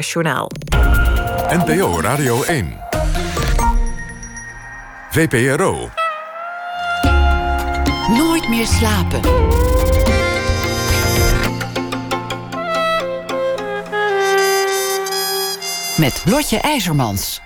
[0.00, 0.50] Journaal.
[1.48, 2.78] NPO Radio 1.
[5.10, 5.88] VPRO.
[8.08, 9.20] Nooit meer slapen.
[15.96, 17.40] Met Lotje IJzermans.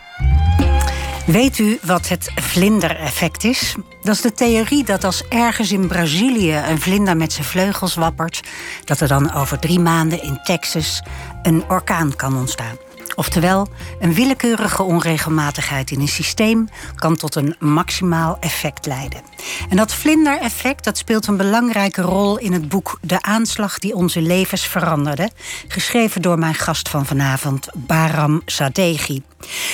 [1.27, 3.75] Weet u wat het vlindereffect is?
[4.03, 8.41] Dat is de theorie dat als ergens in Brazilië een vlinder met zijn vleugels wappert,
[8.85, 11.03] dat er dan over drie maanden in Texas
[11.43, 12.77] een orkaan kan ontstaan.
[13.15, 13.69] Oftewel,
[14.01, 19.21] een willekeurige onregelmatigheid in een systeem kan tot een maximaal effect leiden.
[19.69, 24.21] En dat vlindereffect dat speelt een belangrijke rol in het boek De aanslag die onze
[24.21, 25.31] levens veranderde,
[25.69, 29.23] geschreven door mijn gast van vanavond, Baram Sadeghi.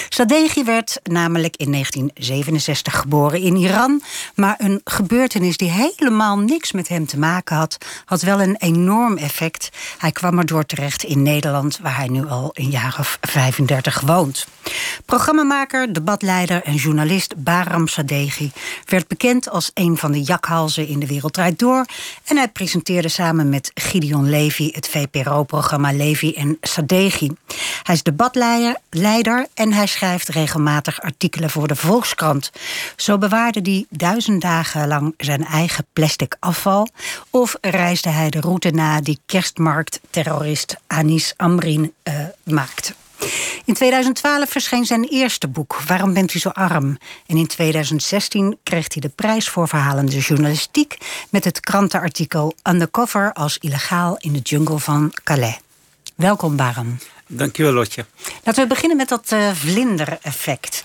[0.09, 4.03] Sadeghi werd namelijk in 1967 geboren in Iran,
[4.35, 9.17] maar een gebeurtenis die helemaal niks met hem te maken had, had wel een enorm
[9.17, 9.69] effect.
[9.99, 14.47] Hij kwam erdoor terecht in Nederland, waar hij nu al een jaar of 35 woont.
[15.07, 18.51] Programmamaker, debatleider en journalist Baram Sadeghi
[18.85, 21.85] werd bekend als een van de jakhalzen in de wereld draait door.
[22.25, 27.31] En hij presenteerde samen met Gideon Levy het VPRO-programma Levy en Sadeghi.
[27.83, 32.51] Hij is debatleider en hij schrijft regelmatig artikelen voor de Volkskrant.
[32.97, 36.89] Zo bewaarde hij duizend dagen lang zijn eigen plastic afval.
[37.31, 42.95] Of reisde hij de route na die kerstmarktterrorist Anis Amrin uh, maakt.
[43.65, 46.99] In 2012 verscheen zijn eerste boek, Waarom bent u zo arm?
[47.27, 50.99] En in 2016 kreeg hij de prijs voor verhalende journalistiek
[51.31, 55.59] met het krantenartikel Undercover als illegaal in de jungle van Calais.
[56.15, 56.99] Welkom, Baram.
[57.33, 58.05] Dankjewel, Lotje.
[58.45, 60.85] Laten we beginnen met dat uh, vlindereffect.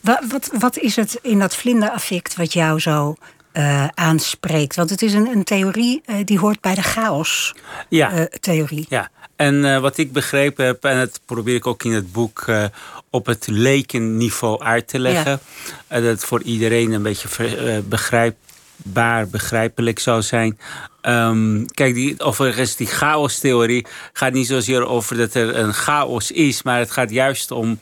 [0.00, 3.14] Wat, wat, wat, is het in dat vlindereffect wat jou zo
[3.52, 4.76] uh, aanspreekt?
[4.76, 8.86] Want het is een, een theorie uh, die hoort bij de chaos-theorie.
[8.88, 8.98] Ja.
[8.98, 12.44] ja, en wat ik begrepen heb, en dat probeer ik ook in het boek
[13.10, 15.40] op het lekenniveau uit te leggen.
[15.88, 16.00] Ja.
[16.00, 17.28] Dat het voor iedereen een beetje
[18.82, 20.58] begrijpbaar, begrijpelijk zou zijn.
[21.02, 26.62] Um, kijk, die, overigens, die chaos-theorie gaat niet zozeer over dat er een chaos is,
[26.62, 27.78] maar het gaat juist om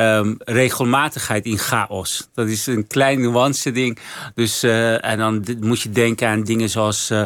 [0.00, 2.28] Um, regelmatigheid in chaos.
[2.34, 3.98] Dat is een klein nuance ding.
[4.34, 7.22] Dus, uh, en dan moet je denken aan dingen zoals uh,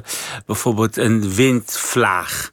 [0.47, 2.53] bijvoorbeeld een windvlaag.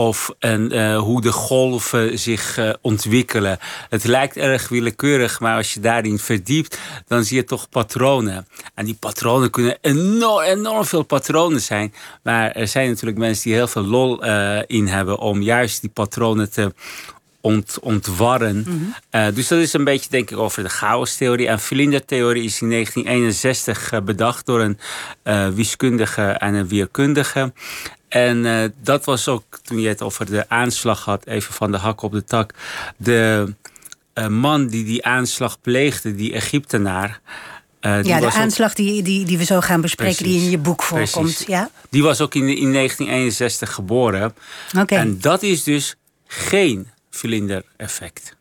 [0.00, 3.58] Of een, uh, hoe de golven zich ontwikkelen.
[3.88, 8.46] Het lijkt erg willekeurig, maar als je daarin verdiept, dan zie je toch patronen.
[8.74, 11.94] En die patronen kunnen enorm, enorm veel patronen zijn.
[12.22, 14.24] Maar er zijn natuurlijk mensen die heel veel lol
[14.66, 16.72] in hebben om juist die patronen te
[17.40, 18.56] ont, ontwarren.
[18.56, 18.94] Mm -hmm.
[19.10, 21.48] uh, dus dat is een beetje, denk ik, over de chaos-theorie.
[21.48, 24.78] En vlindertheorie is in 1961 uh, bedacht door een
[25.24, 27.52] uh, wiskundige en een weerkundige.
[28.08, 32.02] En dat was ook, toen je het over de aanslag had, even van de hak
[32.02, 32.54] op de tak.
[32.96, 33.54] De
[34.28, 37.20] man die die aanslag pleegde, die Egyptenaar.
[37.80, 38.76] Uh, ja, de aanslag ook...
[38.76, 40.34] die, die, die we zo gaan bespreken, Precies.
[40.34, 41.44] die in je boek voorkomt.
[41.46, 41.70] Ja?
[41.90, 44.34] Die was ook in, in 1961 geboren.
[44.78, 44.98] Okay.
[44.98, 45.94] En dat is dus
[46.26, 48.38] geen vlinder-effect.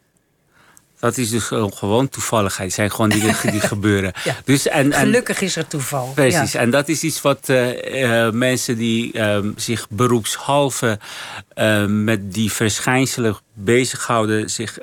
[1.00, 1.44] Dat is dus
[1.74, 2.68] gewoon toevalligheid.
[2.68, 4.14] Het zijn gewoon dingen die gebeuren.
[4.24, 4.36] Ja.
[4.44, 6.12] Dus, en, en, Gelukkig is er toeval.
[6.16, 6.52] Precies.
[6.52, 6.60] Ja.
[6.60, 11.00] En dat is iets wat uh, uh, mensen die uh, zich beroepshalve
[11.88, 14.78] met die verschijnselen bezighouden, zich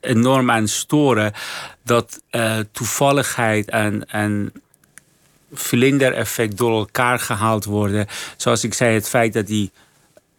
[0.00, 1.32] enorm aan storen.
[1.84, 2.20] Dat
[2.72, 4.52] toevalligheid en, en
[5.52, 8.06] vlinder-effect door elkaar gehaald worden.
[8.36, 9.70] Zoals ik zei, het feit dat die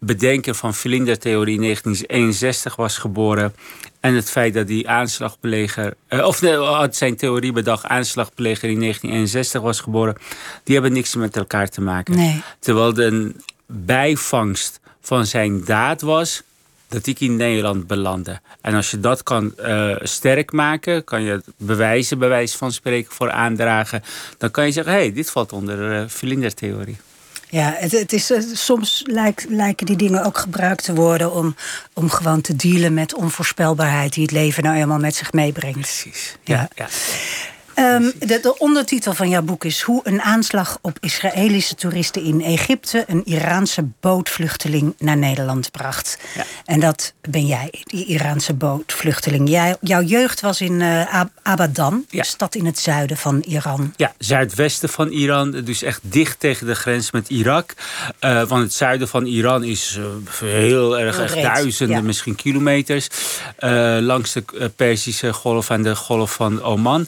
[0.04, 3.54] bedenker van vlindertheorie in 1961 was geboren.
[4.00, 8.80] En het feit dat die aanslagpleger, uh, of nee, had zijn theorie bedacht, aanslagpleger in
[8.80, 10.16] 1961 was geboren.
[10.64, 12.16] Die hebben niks met elkaar te maken.
[12.16, 12.42] Nee.
[12.60, 13.34] Terwijl de
[13.66, 16.44] bijvangst van zijn daad was
[16.88, 18.40] dat ik in Nederland belandde.
[18.62, 23.32] En als je dat kan uh, sterk maken, kan je bewijzen, bewijs van spreken voor
[23.32, 24.04] aandragen,
[24.38, 26.98] dan kan je zeggen: hé, hey, dit valt onder uh, vlindertheorie.
[27.52, 31.56] Ja, het, het is, uh, soms lijk, lijken die dingen ook gebruikt te worden om,
[31.94, 35.80] om gewoon te dealen met onvoorspelbaarheid die het leven nou eenmaal met zich meebrengt.
[35.80, 36.36] Precies.
[36.44, 36.70] Ja.
[36.76, 36.88] ja.
[37.76, 42.42] Um, de, de, ondertitel van jouw boek is Hoe een aanslag op Israëlische toeristen in
[42.42, 46.18] Egypte een Iraanse bootvluchteling naar Nederland bracht.
[46.36, 46.46] Ja.
[46.66, 49.50] En dat ben jij, die Iraanse bootvluchteling.
[49.50, 52.20] Jij, jouw jeugd was in uh, Abadan, ja.
[52.20, 53.94] een stad in het zuiden van Iran.
[53.96, 57.74] Ja, zuidwesten van Iran, dus echt dicht tegen de grens met Irak.
[58.22, 60.06] Uh, want het zuiden van Iran is uh,
[60.40, 62.04] heel erg, Heel echt breed, duizenden, ja.
[62.04, 63.08] misschien kilometers.
[64.00, 67.08] langs de Perzische golf en de golf van Oman.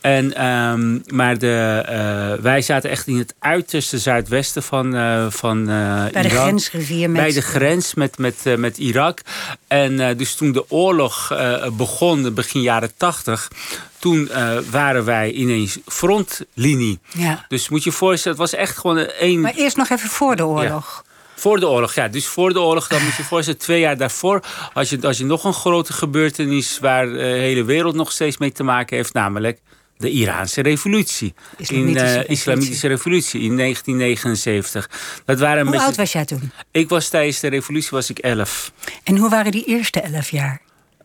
[0.00, 5.58] En, ehm, maar de, uh, wij zaten echt in het uiterste zuidwesten van, uh, van
[5.58, 7.22] uh, Bij de grensrivier met...
[7.22, 9.20] Bij de grens met, met, met Irak.
[9.66, 11.32] En dus toen de oorlog
[11.72, 13.50] begon, begin jaren tachtig...
[13.98, 14.30] toen
[14.70, 16.98] waren wij ineens frontlinie.
[17.12, 17.44] Ja.
[17.48, 19.40] Dus moet je je voorstellen, het was echt gewoon één...
[19.40, 21.02] Maar eerst nog even voor de oorlog.
[21.04, 21.06] Ja.
[21.34, 22.08] Voor de oorlog, ja.
[22.08, 24.42] Dus voor de oorlog, dan moet je je voorstellen, twee jaar daarvoor...
[24.72, 28.52] als je, als je nog een grote gebeurtenis waar de hele wereld nog steeds mee
[28.52, 29.12] te maken heeft...
[29.12, 29.58] namelijk
[29.98, 31.34] de Iraanse revolutie.
[31.56, 32.36] Islamitische, in, uh, revolutie.
[32.36, 34.90] Islamitische revolutie in 1979.
[35.24, 35.86] Dat waren hoe beetje...
[35.86, 36.50] oud was jij toen?
[36.70, 38.72] Ik was tijdens de revolutie was ik elf.
[39.04, 40.60] En hoe waren die eerste elf jaar?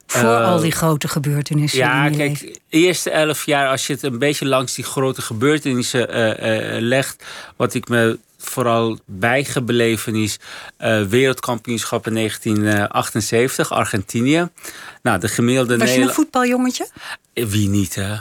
[0.05, 2.59] Voor Uh, al die grote gebeurtenissen Ja, in kijk, leven?
[2.69, 7.23] eerste elf jaar, als je het een beetje langs die grote gebeurtenissen uh, legt,
[7.55, 10.39] wat ik me vooral bijgebleven is
[10.81, 14.49] uh, wereldkampioenschap in 1978, Argentinië.
[15.01, 16.87] Nou, de gemiddelde Was je een voetbaljongetje?
[17.33, 18.15] Wie niet, hè?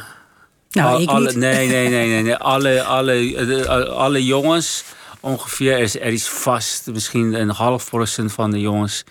[0.72, 1.36] Nou, Al, ik alle, niet.
[1.36, 2.22] Nee, nee, nee, nee.
[2.22, 2.36] nee.
[2.36, 4.84] Alle, alle, alle jongens
[5.20, 9.04] ongeveer, er is, er is vast misschien een half procent van de jongens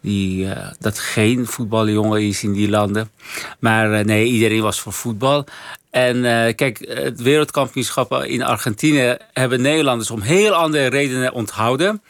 [0.00, 3.10] die uh, dat geen voetbaljongen is in die landen.
[3.58, 5.44] Maar uh, nee, iedereen was voor voetbal.
[5.90, 12.02] En uh, kijk, het wereldkampioenschap in Argentinië hebben Nederlanders om heel andere redenen onthouden.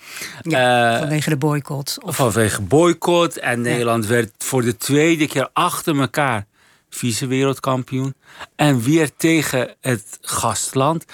[0.42, 1.98] Ja, vanwege de boycott.
[2.02, 2.16] Of...
[2.16, 3.38] Vanwege boycott.
[3.38, 4.10] En Nederland ja.
[4.10, 6.46] werd voor de tweede keer achter elkaar
[6.90, 8.14] vice-wereldkampioen.
[8.56, 11.04] En weer tegen het gastland.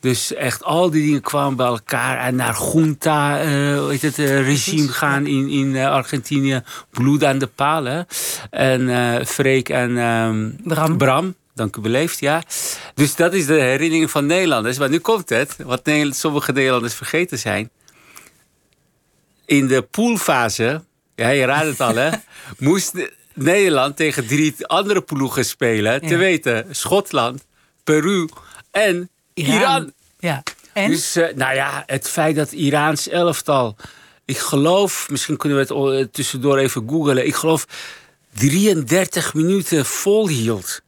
[0.00, 2.18] Dus echt al die dingen kwamen bij elkaar.
[2.18, 6.62] En naar junta, uh, weet het, uh, regime gaan in, in uh, Argentinië.
[6.90, 8.06] Bloed aan de palen.
[8.50, 10.96] En Freek en um, Bram.
[10.96, 11.34] Bram.
[11.54, 12.42] Dank u beleefd, ja.
[12.94, 14.78] Dus dat is de herinnering van Nederlanders.
[14.78, 17.70] Maar nu komt het, wat sommige Nederlanders vergeten zijn.
[19.44, 20.84] In de poolfase,
[21.14, 22.10] ja, je raadt het al, hè,
[22.58, 22.92] moest
[23.34, 25.92] Nederland tegen drie andere ploegen spelen.
[25.92, 26.08] Ja.
[26.08, 27.46] Te weten, Schotland,
[27.84, 28.28] Peru
[28.70, 29.58] en Iran.
[29.58, 29.92] Iran.
[30.18, 30.42] Ja.
[30.72, 30.90] En?
[30.90, 33.76] Dus, uh, nou ja, het feit dat Iraans elftal...
[34.24, 37.26] Ik geloof, misschien kunnen we het uh, tussendoor even googlen...
[37.26, 37.66] ik geloof
[38.34, 40.80] 33 minuten volhield.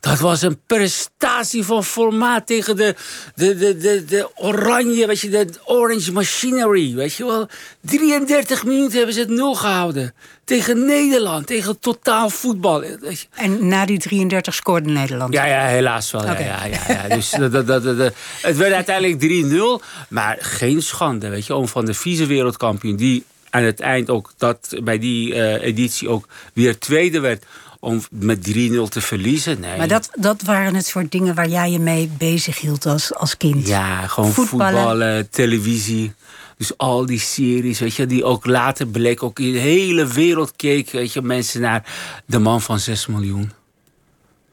[0.00, 2.94] Dat was een prestatie van formaat tegen de,
[3.34, 7.48] de, de, de, de oranje, weet je, de orange machinery, weet je wel.
[7.80, 10.14] 33 minuten hebben ze het nul gehouden.
[10.44, 12.80] Tegen Nederland, tegen totaal voetbal.
[12.80, 13.26] Weet je.
[13.34, 15.32] En na die 33 scoorde Nederland?
[15.32, 16.20] Ja, ja helaas wel.
[16.20, 16.44] Okay.
[16.44, 21.28] Ja, ja, ja, Dus dat, dat, dat, dat, het werd uiteindelijk 3-0, maar geen schande,
[21.28, 21.54] weet je.
[21.54, 26.28] Om van de vice-wereldkampioen, die aan het eind ook dat, bij die uh, editie ook
[26.52, 27.44] weer tweede werd
[27.86, 28.50] om met 3-0
[28.88, 29.60] te verliezen.
[29.60, 29.76] Nee.
[29.78, 33.36] Maar dat, dat waren het soort dingen waar jij je mee bezig hield als, als
[33.36, 33.66] kind?
[33.66, 36.14] Ja, gewoon voetballen, voetballen televisie.
[36.56, 40.52] Dus al die series, weet je, die ook later bleek, ook in de hele wereld
[40.56, 41.84] keek, weet je, mensen naar
[42.26, 43.52] de man van 6 miljoen.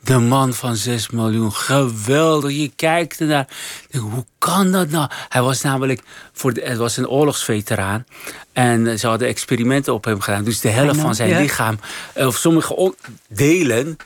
[0.04, 2.52] De man van 6 miljoen, geweldig.
[2.52, 3.48] Je kijkt ernaar.
[3.92, 5.10] Hoe kan dat nou?
[5.30, 6.02] Hij was namelijk
[6.34, 8.06] voor de, het was een oorlogsveteraan.
[8.54, 10.44] En ze hadden experimenten op hem gedaan.
[10.44, 11.80] Dus de helft van zijn lichaam,
[12.16, 12.96] of sommige
[13.28, 13.98] delen.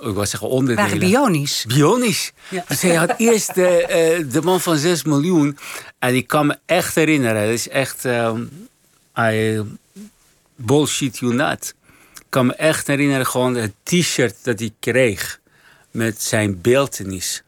[0.00, 0.90] Ik wou zeggen onderdelen.
[0.90, 1.64] Waren bionisch.
[1.68, 2.32] Bionisch.
[2.48, 2.64] Ja.
[2.68, 5.58] Dus hij had eerst de, uh, de man van 6 miljoen.
[5.98, 7.42] En ik kan me echt herinneren.
[7.42, 8.04] Het is echt.
[8.04, 8.68] Um,
[9.18, 9.62] I
[10.56, 11.74] bullshit you not.
[12.14, 15.40] Ik kan me echt herinneren gewoon het t-shirt dat hij kreeg
[15.96, 17.42] met zijn beeltenis.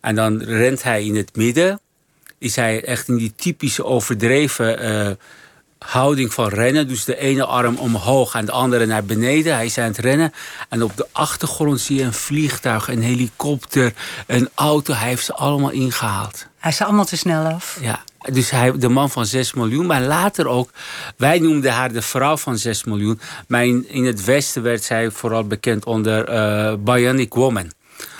[0.00, 1.80] En dan rent hij in het midden.
[2.38, 5.10] Is hij echt in die typische overdreven uh,
[5.78, 6.88] houding van rennen.
[6.88, 9.54] Dus de ene arm omhoog en de andere naar beneden.
[9.54, 10.32] Hij is aan het rennen.
[10.68, 13.92] En op de achtergrond zie je een vliegtuig, een helikopter,
[14.26, 14.94] een auto.
[14.94, 16.46] Hij heeft ze allemaal ingehaald.
[16.58, 17.78] Hij is allemaal te snel af.
[17.80, 19.86] Ja, dus hij, de man van 6 miljoen.
[19.86, 20.70] Maar later ook,
[21.16, 23.20] wij noemden haar de vrouw van 6 miljoen.
[23.48, 27.70] Maar in, in het Westen werd zij vooral bekend onder uh, Bionic Woman.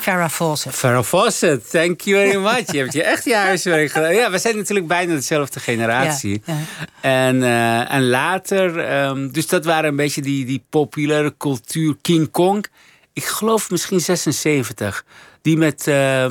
[0.01, 0.75] Farrah Fawcett.
[0.75, 2.73] Farrah Fawcett, thank you very much.
[2.73, 4.15] Je hebt je echt je huiswerk gedaan.
[4.15, 6.43] Ja, we zijn natuurlijk bijna dezelfde generatie.
[6.45, 7.27] Ja, ja.
[7.27, 11.97] En, uh, en later, um, dus dat waren een beetje die, die populaire cultuur.
[12.03, 12.67] King Kong,
[13.13, 15.05] ik geloof misschien 76.
[15.43, 16.27] Die met, uh,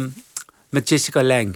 [0.69, 1.53] met Jessica Lange.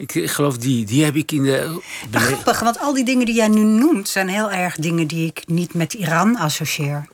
[0.00, 1.80] Ik, ik, geloof die, die heb ik in de...
[2.10, 4.08] Maar grappig, want al die dingen die jij nu noemt...
[4.08, 7.06] zijn heel erg dingen die ik niet met Iran associeer.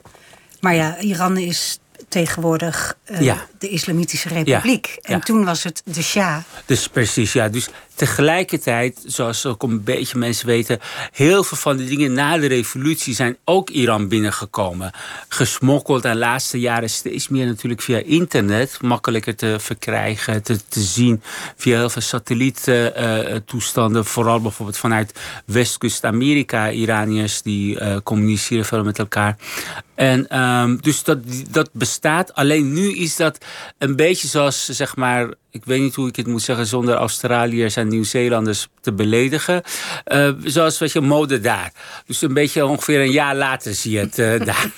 [0.60, 1.78] Maar ja, Iran is
[2.08, 3.46] tegenwoordig uh, ja.
[3.58, 4.86] de Islamitische Republiek.
[4.86, 5.02] Ja.
[5.02, 5.18] En ja.
[5.18, 6.36] toen was het de Shah.
[6.66, 7.48] Dus precies, ja.
[7.48, 10.78] Dus Tegelijkertijd, zoals ook een beetje mensen weten,
[11.12, 14.90] heel veel van de dingen na de revolutie zijn ook Iran binnengekomen.
[15.28, 18.78] Gesmokkeld en de laatste jaren steeds meer natuurlijk via internet.
[18.82, 21.22] Makkelijker te verkrijgen, te, te zien
[21.56, 24.04] via heel veel satelliettoestanden.
[24.04, 29.36] Vooral bijvoorbeeld vanuit Westkust Amerika, Iraniërs die uh, communiceren veel met elkaar.
[29.94, 31.18] En um, dus dat,
[31.50, 32.34] dat bestaat.
[32.34, 33.44] Alleen nu is dat
[33.78, 37.76] een beetje zoals, zeg maar, ik weet niet hoe ik het moet zeggen zonder Australiërs
[37.76, 39.62] en Nieuw-Zeelanders te beledigen.
[40.12, 41.72] Uh, zoals wat je mode daar.
[42.06, 44.70] Dus een beetje ongeveer een jaar later zie je het uh, daar.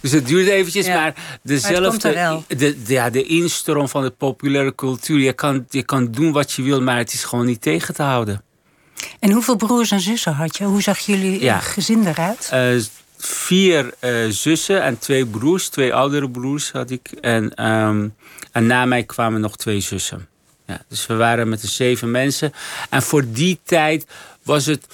[0.00, 0.94] dus het duurt eventjes, Ja.
[0.94, 2.12] maar dezelfde.
[2.14, 2.44] wel.
[2.48, 5.18] De, de- ja, de instroom van de populaire cultuur.
[5.18, 8.02] Je kan, je kan doen wat je wil, maar het is gewoon niet tegen te
[8.02, 8.42] houden.
[9.20, 10.64] En hoeveel broers en zussen had je?
[10.64, 11.56] Hoe zag jullie Ja.
[11.56, 12.48] eh, gezin eruit?
[12.52, 12.68] Eh,
[13.18, 15.68] vier eh, zussen en twee broers.
[15.68, 17.08] Twee oudere broers had ik.
[17.20, 18.08] En, ehm,
[18.56, 20.28] en na mij kwamen nog twee zussen.
[20.66, 22.52] Ja, dus we waren met de zeven mensen.
[22.90, 24.06] En voor die tijd
[24.42, 24.86] was het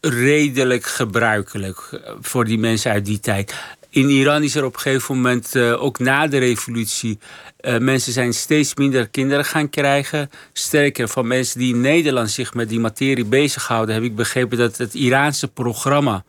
[0.00, 1.78] redelijk gebruikelijk.
[1.78, 3.54] eh, Voor die mensen uit die tijd.
[3.90, 7.18] In Iran is er op een gegeven moment, eh, ook na de revolutie...
[7.56, 10.30] eh, mensen zijn steeds minder kinderen gaan krijgen.
[10.52, 13.94] Sterker, van mensen die in Nederland zich met die materie bezighouden...
[13.94, 16.24] heb ik begrepen dat het Iraanse programma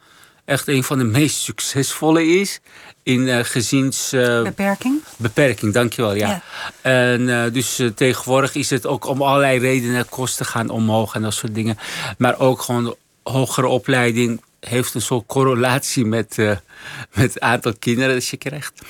[0.46, 2.60] echt een van de meest succesvolle is
[3.08, 4.14] in eh gezins...
[4.14, 5.02] eh, Beperking?
[5.18, 6.28] beperking, dankjewel, ja.
[6.28, 6.42] Ja.
[6.82, 11.34] En eh, dus tegenwoordig is het ook om allerlei redenen kosten gaan omhoog en dat
[11.34, 11.78] soort dingen.
[12.18, 18.28] Maar ook gewoon hogere opleiding heeft een soort correlatie met, met het aantal kinderen dat
[18.28, 18.82] je krijgt.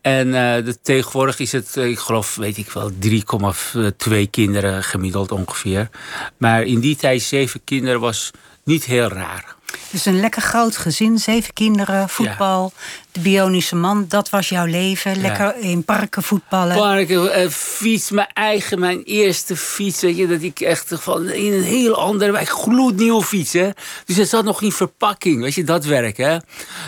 [0.00, 5.88] En de, tegenwoordig is het, ik geloof, weet ik wel, 3,2 kinderen gemiddeld ongeveer.
[6.36, 8.30] Maar in die tijd zeven kinderen was
[8.64, 9.56] niet heel raar.
[9.90, 12.72] Dus een lekker groot gezin, zeven kinderen, voetbal,
[13.16, 14.04] de bionische man.
[14.08, 15.20] Dat was jouw leven.
[15.20, 16.76] Lekker in parken voetballen.
[16.76, 20.00] Parken, eh, fiets, mijn eigen, mijn eerste fiets.
[20.00, 23.52] Weet je, dat ik echt van in een heel andere wijk, gloednieuwe fiets.
[23.52, 23.68] Hè?
[24.04, 26.16] Dus het zat nog in verpakking, weet je, dat werk.
[26.16, 26.36] Hè?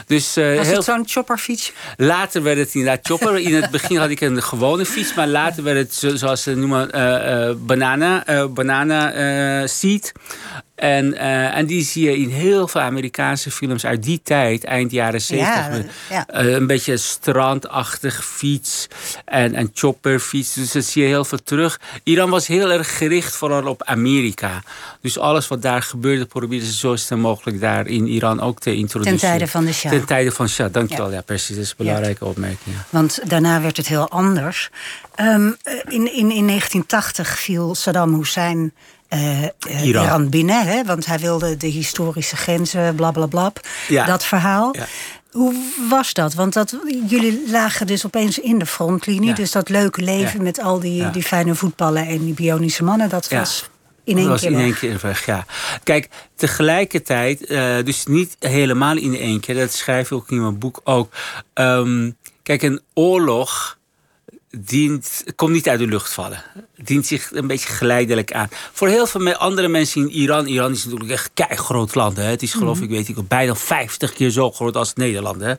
[0.06, 1.73] Dus eh, was heel, het zo'n chopperfiets?
[1.97, 3.38] later werd het inderdaad chopper.
[3.38, 6.54] In het begin had ik een gewone fiets, maar later werd het zo- zoals ze
[6.54, 10.12] noemen, eh, banana, banana seat.
[10.78, 14.90] En, eh, en die zie je in heel veel Amerikaanse films uit die tijd, eind
[14.90, 15.54] jaren 70.
[15.54, 16.26] Ja, met, ja.
[16.26, 18.87] eh, een beetje strandachtig fiets
[19.25, 20.52] en een chopperfiets.
[20.52, 21.80] Dus dat zie je heel veel terug.
[22.02, 24.62] Iran was heel erg gericht vooral op Amerika.
[25.00, 28.75] Dus alles wat daar gebeurde, probeerden ze zo snel mogelijk daar in Iran ook te
[28.75, 29.18] introduceren.
[29.18, 29.92] Ten tijde van de Shah.
[29.92, 31.11] Ten tijde van Shah, dankjewel.
[31.11, 31.14] Ja.
[31.14, 31.54] Ja, precies.
[31.54, 32.76] Dat is een belangrijke opmerking.
[32.76, 32.85] Ja.
[32.90, 34.70] Want daarna werd het heel anders.
[35.14, 38.73] Ehm, eh, in, in, in 1980 viel Saddam Hussein
[39.09, 39.43] eh,
[39.83, 40.29] Iran.
[40.29, 40.67] Binnen.
[40.67, 40.85] Hè?
[40.85, 43.53] Want hij wilde de historische grenzen, blablabla.
[43.88, 44.05] Ja.
[44.05, 44.77] Dat verhaal.
[44.77, 44.87] Ja.
[45.31, 45.55] Hoe
[45.88, 46.35] was dat?
[46.35, 49.29] Want dat, jullie lagen dus opeens in de frontlinie.
[49.29, 49.35] Ja.
[49.35, 53.09] Dus dat leuke leven met al die, die fijne voetballen en die bionische mannen.
[53.09, 53.69] Dat was
[54.09, 55.47] in één dat was keer in één keer weg, ja.
[55.83, 60.59] Kijk, tegelijkertijd, eh, dus niet helemaal in één keer, dat schrijf ik ook in mijn
[60.59, 61.12] boek ook.
[61.53, 62.11] Ehm,
[62.43, 63.77] kijk, een oorlog
[64.50, 66.43] dient, komt niet uit de lucht vallen.
[66.76, 68.49] Dient zich een beetje geleidelijk aan.
[68.73, 72.17] Voor heel veel andere mensen in Iran, Iran is natuurlijk echt een groot land.
[72.17, 72.23] Hè.
[72.23, 75.40] Het is geloof ik, weet ik, bijna 50 keer zo groot als Nederland.
[75.40, 75.55] Hè.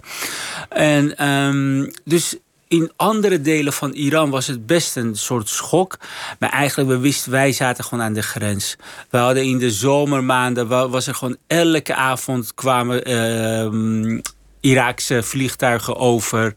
[0.70, 2.36] En ehm, dus
[2.68, 5.98] in andere delen van Iran was het best een soort schok.
[6.40, 8.76] Maar eigenlijk, we wisten, wij zaten gewoon aan de grens.
[9.10, 14.20] We hadden in de zomermaanden, wa- was er gewoon elke avond kwamen ehm,
[14.60, 16.54] Iraakse vliegtuigen over.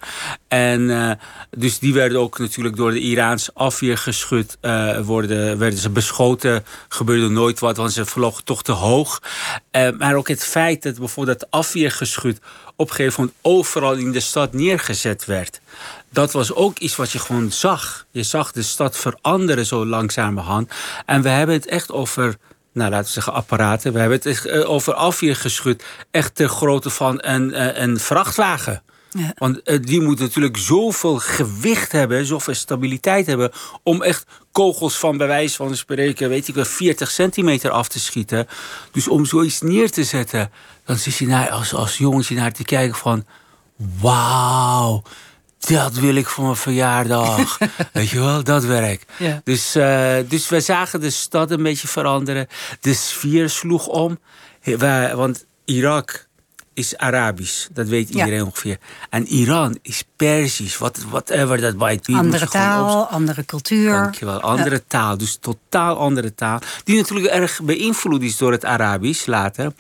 [0.49, 1.11] En eh,
[1.51, 4.57] dus die werden ook natuurlijk door de Iraans afweergeschut.
[4.61, 6.65] eh worden, werden ze beschoten.
[6.89, 9.23] Gebeurde nooit wat, want ze vlogen toch te hoog.
[9.71, 12.41] Eh, maar ook het feit dat bijvoorbeeld dat afweergeschut
[12.77, 15.61] op een gegeven moment overal in de stad neergezet werd.
[16.11, 18.07] Dat was ook iets wat je gewoon zag.
[18.11, 20.71] Je zag de stad veranderen zo langzamerhand.
[21.07, 22.37] En we hebben het echt over
[22.73, 23.93] nou laten we zeggen apparaten.
[23.93, 25.85] We hebben het eh, over afweergeschut.
[26.11, 28.83] Echt ter grootte van een, eh, een vrachtwagen.
[29.11, 29.33] Ja.
[29.35, 33.51] Want eh, die moet natuurlijk zoveel gewicht hebben, zoveel stabiliteit hebben.
[33.83, 38.01] om echt kogels van bij wijze van spreken, weet ik wel, 40 centimeter af te
[38.01, 38.47] schieten.
[38.93, 40.51] Dus om zoiets neer te zetten,
[40.85, 43.25] dan zit je naar, als, als jongetje naar te kijken van.
[44.01, 45.03] Wauw,
[45.67, 47.59] dat wil ik voor mijn verjaardag.
[47.93, 49.05] Weet je wel, dat werk.
[49.19, 49.41] Ja.
[49.45, 52.47] Dus, eh, dus we zagen de stad een beetje veranderen.
[52.81, 54.19] De sfeer sloeg om.
[54.63, 56.27] Wij- Want Irak
[56.75, 58.19] is Arabisch, dat weet Ja.
[58.25, 58.79] iedereen ongeveer.
[59.11, 62.13] En Iran is Persisch, what, whatever that might be.
[62.13, 63.93] Andere taal, andere cultuur.
[63.93, 64.41] Dankjewel.
[64.41, 66.59] Andere taal, dus totaal andere taal.
[66.85, 69.73] Die natuurlijk erg beïnvloed is door het Arabisch later.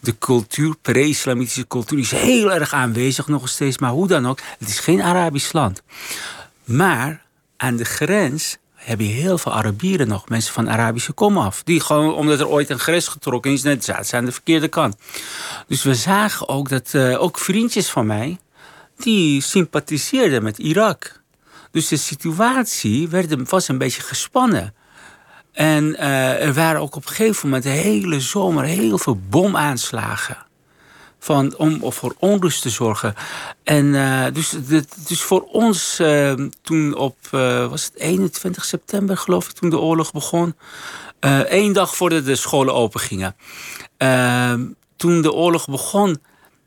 [0.00, 3.78] De cultuur, pre-islamitische cultuur, is heel erg aanwezig nog steeds.
[3.78, 5.82] Maar hoe dan ook, het is geen Arabisch land.
[6.64, 7.22] Maar
[7.56, 11.62] aan de grens heb je heel veel Arabieren nog, mensen van Arabische kom af.
[11.64, 14.96] Die gewoon, omdat er ooit een grens getrokken is, net zaten aan de verkeerde kant.
[15.70, 18.38] Dus we zagen ook dat uh, ook vriendjes van mij,
[18.96, 21.20] die sympathiseerden met Irak.
[21.70, 24.74] Dus de situatie werd, was een beetje gespannen.
[25.52, 30.36] En uh, er waren ook op een gegeven moment de hele zomer heel veel bomaanslagen
[31.18, 33.14] van, om voor onrust te zorgen.
[33.64, 34.54] En uh, dus,
[35.06, 36.02] dus voor ons,
[36.62, 37.16] toen op,
[37.68, 40.54] was het 21 september geloof ik, toen de oorlog begon.
[41.48, 43.36] één dag voordat de scholen open gingen.
[45.00, 46.20] Toen de oorlog begon,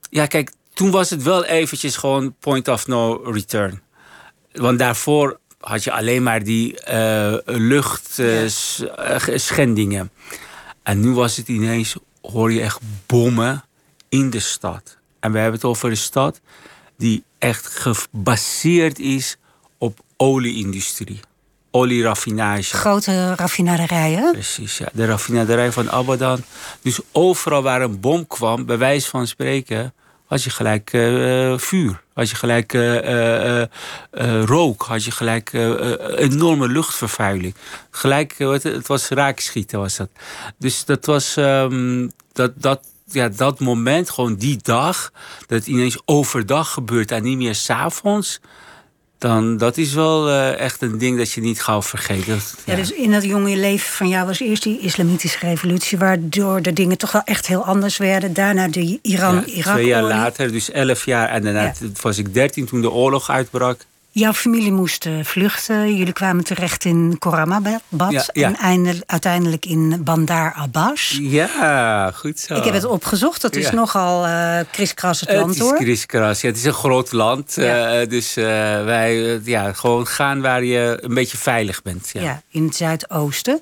[0.10, 3.82] ja kijk, toen was het wel eventjes gewoon point of no return.
[4.52, 6.78] Want daarvoor had je alleen maar die
[7.46, 10.12] luchtschendingen.
[10.84, 13.64] en nu was het ineens, hoor je echt bommen
[14.10, 14.98] in de stad.
[15.20, 16.42] En we hebben het over een stad
[16.98, 19.38] die echt gebaseerd is
[19.78, 21.20] op olieindustrie.
[21.76, 22.76] Olieraffinage.
[22.76, 24.32] Grote raffinaderijen.
[24.32, 24.88] Precies, ja.
[24.94, 26.44] De raffinaderij van Abadan.
[26.82, 29.94] Dus overal waar een bom kwam, bij wijze van spreken,
[30.26, 32.02] had je gelijk uh, vuur.
[32.14, 34.82] Had je gelijk uh, uh, rook.
[34.82, 35.54] Had je gelijk
[36.16, 37.56] enorme luchtvervuiling.
[37.90, 40.10] Gelijk, het was raakschieten was dat.
[40.58, 46.02] Dus dat was, um, dat, dat, ja, dat moment, gewoon die dag, dat het ineens
[46.06, 48.40] overdag gebeurt en niet meer s'avonds.
[49.24, 52.26] Dan, dat is wel uh, echt een ding dat je niet gauw vergeet.
[52.26, 52.74] Dat, ja.
[52.74, 52.80] ja.
[52.80, 55.98] dus in dat jonge leven van jou was eerst die islamitische revolutie...
[55.98, 58.34] waardoor de dingen toch wel echt heel anders werden.
[58.34, 59.66] Daarna de Iran-Irak.
[59.66, 61.30] Ja, twee jaar later, dus elf jaar.
[61.30, 63.86] En daarna was ik dertien toen de oorlog uitbrak.
[64.16, 65.96] Jouw familie moest uh, vluchten.
[65.96, 68.60] Jullie kwamen terecht in Koramabad ja, ja.
[68.60, 71.18] en uiteindelijk in Bandar Abbas.
[71.22, 72.56] Ja, goed zo.
[72.56, 73.42] Ik heb het opgezocht.
[73.42, 75.72] Dat is nogal uh, kriskras het land, hoor.
[75.72, 76.48] Het is kriskras, ja.
[76.48, 77.58] Het is een groot land.
[77.58, 82.10] Uh, dus wij ja, gewoon gaan waar je een beetje veilig bent.
[82.14, 83.62] Ja, in het Zuidoosten.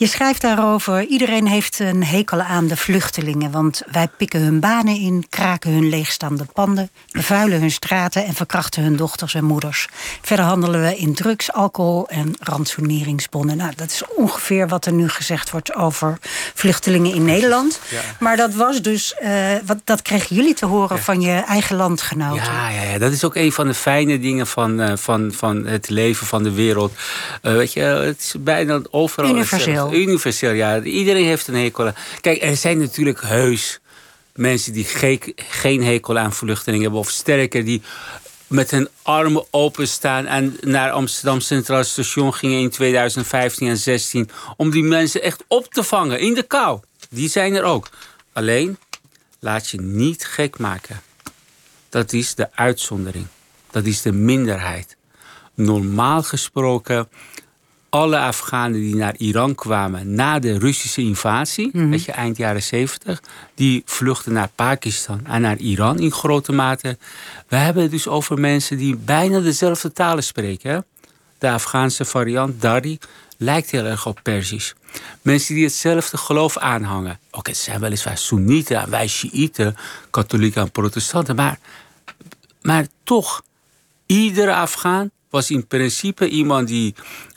[0.00, 1.04] Je schrijft daarover...
[1.04, 3.50] iedereen heeft een hekel aan de vluchtelingen...
[3.50, 6.90] want wij pikken hun banen in, kraken hun leegstaande panden...
[7.10, 9.88] bevuilen hun straten en verkrachten hun dochters en moeders.
[10.22, 13.56] Verder handelen we in drugs, alcohol en ransoneringsbonnen.
[13.56, 16.18] Nou, dat is ongeveer wat er nu gezegd wordt over
[16.54, 17.80] vluchtelingen in Nederland.
[18.18, 19.30] Maar dat was dus, uh,
[19.66, 22.44] wat, dat kregen jullie te horen van je eigen landgenoten.
[22.44, 25.66] Ja, ja, ja, dat is ook een van de fijne dingen van, uh, van, van
[25.66, 26.92] het leven van de wereld.
[27.42, 29.30] Uh, weet je, het is bijna overal.
[29.30, 29.88] Universeel.
[29.92, 30.82] Universeel, ja.
[30.82, 31.92] Iedereen heeft een hekel.
[32.20, 33.80] Kijk, er zijn natuurlijk heus
[34.34, 34.86] mensen die
[35.36, 37.00] geen hekel aan vluchtelingen hebben.
[37.00, 37.82] Of sterker, die
[38.46, 44.70] met hun armen openstaan en naar Amsterdam Centraal Station gingen in 2015 en 2016 om
[44.70, 46.80] die mensen echt op te vangen in de kou.
[47.10, 47.88] Die zijn er ook.
[48.32, 48.78] Alleen,
[49.38, 51.02] laat je niet gek maken.
[51.88, 53.26] Dat is de uitzondering.
[53.70, 54.96] Dat is de minderheid.
[55.54, 57.08] Normaal gesproken
[57.90, 62.62] alle Afghanen die naar Iran kwamen na de Russische invasie, mm weet je, eind jaren
[62.62, 63.22] 70,
[63.54, 66.98] die vluchten naar Pakistan en naar Iran in grote mate.
[67.48, 70.84] We hebben het dus over mensen die bijna dezelfde talen spreken.
[71.38, 72.98] De Afghaanse variant Dari
[73.36, 74.74] lijkt heel erg op Persisch.
[75.22, 77.18] Mensen die hetzelfde geloof aanhangen.
[77.30, 79.76] Oké, het zijn weliswaar Soenieten en wij Shiiten,
[80.10, 81.58] katholieken en protestanten, maar,
[82.62, 83.42] maar toch,
[84.06, 86.94] iedere Afghaan was in principe iemand die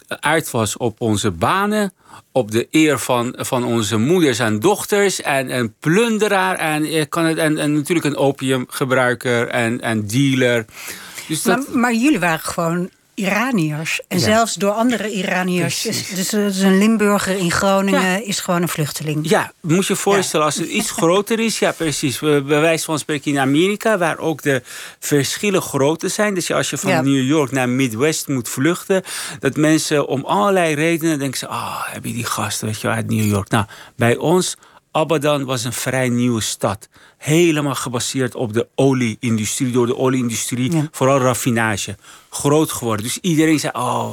[0.07, 1.93] uit was op onze banen,
[2.31, 7.37] op de eer van, van onze moeders en dochters en een plunderaar en, kan het,
[7.37, 10.65] en, en natuurlijk een opiumgebruiker en, en dealer.
[11.27, 11.67] Dus dat...
[11.67, 14.01] maar, maar jullie waren gewoon Iraniërs.
[14.07, 15.81] En zelfs door andere Iraniërs.
[15.81, 19.29] Dus, dus, een Limburger in Groningen is gewoon een vluchteling.
[19.29, 21.59] Ja, moet je voorstellen, als het iets groter is.
[21.59, 22.19] Ja, precies.
[22.19, 24.61] Bij wijze van spreken in Amerika, waar ook de
[24.99, 26.33] verschillen groter zijn.
[26.33, 29.03] Dus als je van New York naar Midwest moet vluchten.
[29.39, 31.47] Dat mensen om allerlei redenen denken ze...
[31.47, 33.49] Ah, oh, heb je die gasten weet je, uit New York.
[33.49, 34.55] Nou, bij ons
[34.95, 36.89] Abadan was een vrij nieuwe stad.
[37.17, 39.71] Helemaal gebaseerd op de olieindustrie.
[39.71, 41.95] Door de olieindustrie, vooral raffinage.
[42.29, 43.05] Groot geworden.
[43.05, 44.09] Dus iedereen zei, oh,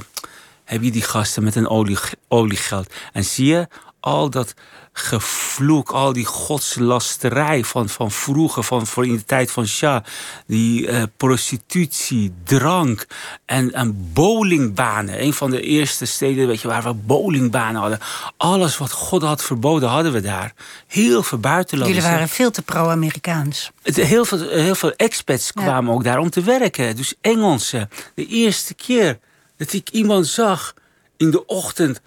[0.65, 2.93] heb je die gasten met een olie, oliegeld.
[3.13, 3.69] En zie je,
[4.01, 4.55] al dat
[4.93, 10.05] gevloek, al die godslasterij van, van vroeger, van voor in de tijd van Shah.
[10.47, 13.07] Die uh, prostitutie, drank
[13.45, 15.23] en, en bowlingbanen.
[15.23, 17.99] Een van de eerste steden weet je, waar we bowlingbanen hadden.
[18.37, 20.53] Alles wat God had verboden hadden we daar.
[20.87, 21.99] Heel veel buitenlanders.
[21.99, 23.71] Jullie waren veel te pro-Amerikaans.
[23.83, 26.97] Heel veel, heel veel expats kwamen ook daar om te werken.
[26.97, 27.91] Dus Engelsen.
[28.15, 29.19] De eerste keer
[29.57, 30.75] dat ik iemand zag
[31.17, 32.01] in de ochtend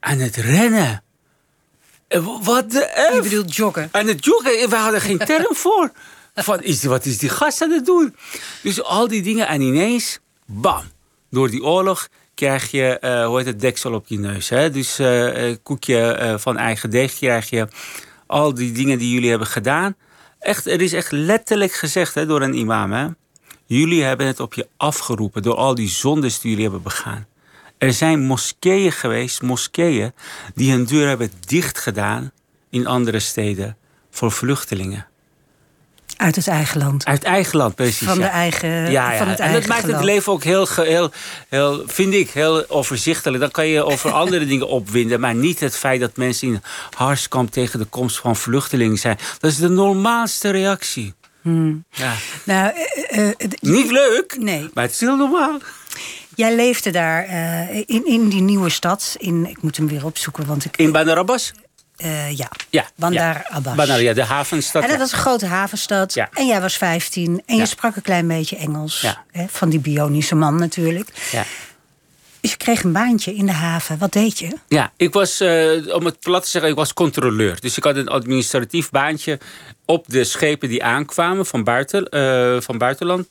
[0.00, 1.02] aan het rennen
[2.20, 3.14] wat de F?
[3.14, 3.88] Je bedoelt joggen?
[3.92, 5.92] En het joggen, we hadden geen term voor.
[6.34, 8.16] Van, is, wat is die gast aan het doen?
[8.62, 10.82] Dus al die dingen en ineens, bam,
[11.30, 14.48] door die oorlog krijg je, uh, hoe heet het, deksel op je neus.
[14.48, 14.70] Hè?
[14.70, 17.68] Dus uh, koekje van eigen deeg krijg je.
[18.26, 19.96] Al die dingen die jullie hebben gedaan.
[20.38, 22.92] Echt, er is echt letterlijk gezegd hè, door een imam.
[22.92, 23.06] Hè?
[23.66, 27.26] Jullie hebben het op je afgeroepen door al die zondes die jullie hebben begaan.
[27.82, 30.12] Er zijn moskeeën geweest, moskeeën,
[30.54, 32.32] die hun deur hebben dichtgedaan
[32.70, 33.76] in andere steden
[34.10, 35.06] voor vluchtelingen.
[36.16, 37.04] Uit het eigen land.
[37.04, 38.06] Uit eigen land, precies.
[38.06, 39.18] Van, de eigen, ja, ja.
[39.18, 41.10] Van het en dat maakt het leven ook heel, heel,
[41.48, 43.40] heel, vind ik, heel overzichtelijk.
[43.40, 45.20] Dan kan je over andere dingen opwinden.
[45.20, 49.18] Maar niet het feit dat mensen in Harskamp tegen de komst van vluchtelingen zijn.
[49.38, 51.14] Dat is de normaalste reactie.
[51.40, 51.84] Hmm.
[51.90, 52.14] Ja.
[52.44, 52.72] Nou,
[53.12, 54.70] uh, uh, niet leuk, nee.
[54.74, 55.58] maar het is heel normaal.
[56.34, 59.14] Jij leefde daar uh, in, in die nieuwe stad.
[59.18, 60.46] In, ik moet hem weer opzoeken.
[60.46, 61.52] Want ik, in Bandar Abbas?
[62.04, 62.48] Uh, ja.
[62.70, 63.56] ja, Bandar ja.
[63.56, 63.74] Abbas.
[63.74, 64.82] Bandar, ja, de havenstad.
[64.82, 66.14] En dat was een grote havenstad.
[66.14, 66.28] Ja.
[66.32, 67.42] En jij was 15.
[67.46, 69.06] En je sprak een klein beetje Engels.
[69.30, 71.08] Hè, van die bionische man natuurlijk.
[71.30, 71.44] Ja.
[72.40, 73.98] Dus je kreeg een baantje in de haven.
[73.98, 74.58] Wat deed je?
[74.68, 77.60] Ja, ik was, uh, om het plat te zeggen, ik was controleur.
[77.60, 79.38] Dus ik had een administratief baantje
[79.84, 83.28] op de schepen die aankwamen van, buiten, uh, van buitenland.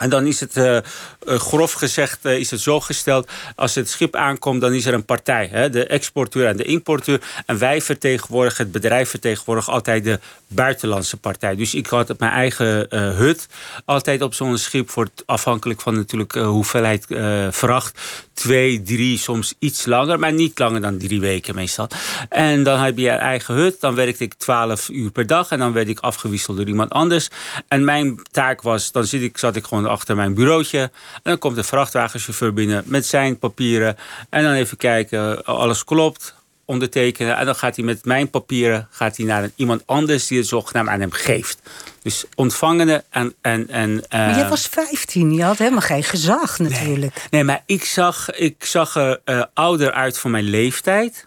[0.00, 0.78] En dan is het uh,
[1.24, 3.30] grof gezegd uh, is het zo gesteld...
[3.56, 5.48] als het schip aankomt, dan is er een partij.
[5.52, 7.20] Hè, de exporteur en de importeur.
[7.46, 11.56] En wij vertegenwoordigen, het bedrijf vertegenwoordigt altijd de buitenlandse partij.
[11.56, 13.48] Dus ik had mijn eigen hut
[13.84, 14.90] altijd op zo'n schip...
[14.90, 17.06] Voor afhankelijk van natuurlijk hoeveelheid
[17.50, 18.00] vracht.
[18.32, 20.18] Twee, drie, soms iets langer.
[20.18, 21.88] Maar niet langer dan drie weken meestal.
[22.28, 23.80] En dan heb je je eigen hut.
[23.80, 25.50] Dan werkte ik twaalf uur per dag.
[25.50, 27.28] En dan werd ik afgewisseld door iemand anders.
[27.68, 30.78] En mijn taak was, dan zit ik, zat ik gewoon achter mijn bureautje.
[30.78, 33.96] En dan komt de vrachtwagenchauffeur binnen met zijn papieren.
[34.30, 37.36] En dan even kijken, alles klopt, ondertekenen.
[37.36, 40.88] En dan gaat hij met mijn papieren gaat hij naar iemand anders die het zogenaamd
[40.88, 41.58] aan hem geeft.
[42.02, 43.34] Dus ontvangende en...
[43.40, 44.00] en, en uh...
[44.10, 47.14] Maar jij was 15, je had helemaal geen gezag natuurlijk.
[47.14, 51.26] Nee, nee maar ik zag, ik zag er uh, ouder uit voor mijn leeftijd.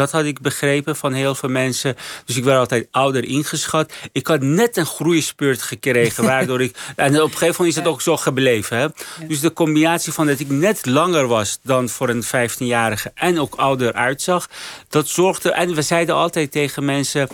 [0.00, 1.96] Dat had ik begrepen van heel veel mensen.
[2.24, 3.92] Dus ik werd altijd ouder ingeschat.
[4.12, 6.24] Ik had net een groeispurt gekregen.
[6.32, 6.76] waardoor ik.
[6.96, 8.76] En op een gegeven moment is het ook zo gebleven.
[8.76, 8.86] Hè?
[9.26, 13.12] Dus de combinatie van dat ik net langer was dan voor een 15-jarige.
[13.14, 14.48] en ook ouder uitzag.
[14.88, 15.52] dat zorgde.
[15.52, 17.28] En we zeiden altijd tegen mensen.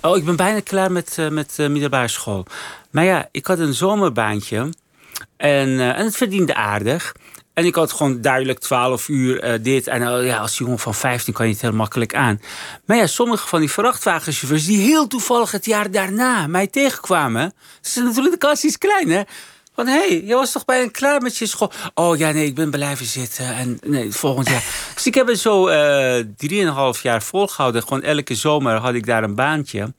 [0.00, 2.46] Oh, ik ben bijna klaar met, uh, met uh, middelbare school.
[2.90, 4.68] Maar ja, ik had een zomerbaantje.
[5.36, 7.12] En, uh, en het verdiende aardig.
[7.54, 9.86] En ik had gewoon duidelijk 12 uur uh, dit.
[9.86, 12.40] En uh, ja, als jongen van 15 kan je het heel makkelijk aan.
[12.84, 14.66] Maar ja, sommige van die vrachtwagenchauffeurs...
[14.66, 17.54] die heel toevallig het jaar daarna mij tegenkwamen...
[17.82, 19.22] is natuurlijk de kans iets klein, hè?
[19.74, 21.72] Van, hé, hey, je was toch bijna klaar met je school?
[21.94, 23.54] Oh ja, nee, ik ben blijven zitten.
[23.54, 24.64] En nee, volgend jaar.
[24.94, 27.82] dus ik heb het zo uh, jaar volgehouden.
[27.82, 29.94] Gewoon elke zomer had ik daar een baantje.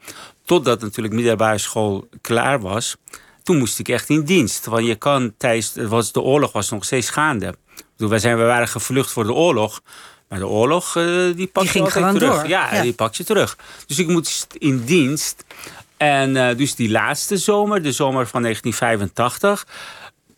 [0.45, 2.95] Totdat natuurlijk middelbare school klaar was
[3.43, 4.65] toen moest ik echt in dienst.
[4.65, 7.55] Want je kan tijdens was, de oorlog was nog steeds gaande.
[7.91, 9.81] Bedoel, wij, zijn, we waren gevlucht voor de oorlog.
[10.29, 12.35] Maar de oorlog, uh, die pak die je gewoon terug.
[12.35, 12.47] Door.
[12.47, 13.57] Ja, ja, die pak je terug.
[13.85, 15.45] Dus ik moest in dienst.
[15.97, 19.67] En uh, dus die laatste zomer, de zomer van 1985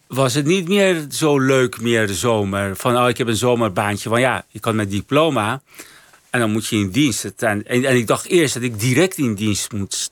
[0.07, 2.75] was het niet meer zo leuk meer de zomer.
[2.75, 4.09] Van, oh, ik heb een zomerbaantje.
[4.09, 5.61] Want ja, je kan met diploma...
[6.35, 7.23] En dan moet je in dienst.
[7.23, 10.11] En, en, en, ik dacht eerst dat ik direct in dienst moest.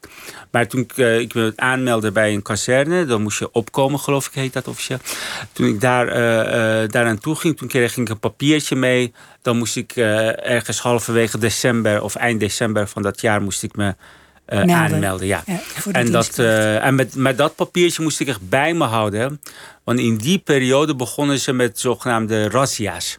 [0.51, 3.05] Maar toen ik, uh, ik me aanmeldde bij een kazerne...
[3.05, 4.97] dan moest je opkomen, geloof ik, heet dat officieel.
[5.51, 9.13] Toen ik daar, uh, uh, daar aan toe ging, toen kreeg ik een papiertje mee.
[9.41, 13.41] Dan moest ik ergens halverwege december of eind december van dat jaar...
[13.41, 13.95] moest ik me
[14.45, 15.27] aanmelden.
[15.27, 15.43] Ja.
[15.45, 15.59] ja
[15.91, 19.41] en dat, en met, met dat papiertje moest ik echt bij me houden.
[19.83, 23.17] Want in die periode begonnen ze met zogenaamde razzia's.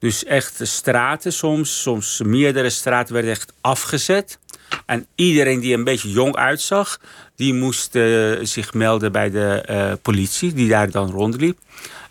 [0.00, 4.38] Dus echt straten soms, soms meerdere straten werden echt afgezet.
[4.86, 7.00] En iedereen die een beetje jong uitzag,
[7.36, 11.58] die moest uh, zich melden bij de uh, politie die daar dan rondliep.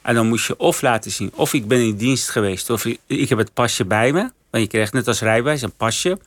[0.01, 3.29] En dan moest je of laten zien of ik ben in dienst geweest of ik
[3.29, 4.31] heb het pasje bij me.
[4.49, 6.17] Want je krijgt net als rijbewijs een pasje.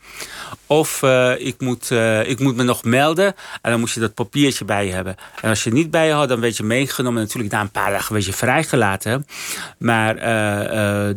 [0.67, 3.35] Of uh, ik, moet, uh, ik moet me nog melden.
[3.63, 5.17] En dan moest je dat papiertje bij je hebben.
[5.41, 7.23] En als je het niet bij je had, dan werd je meegenomen.
[7.23, 9.27] Natuurlijk na een paar dagen werd je vrijgelaten.
[9.79, 11.15] Maar uh,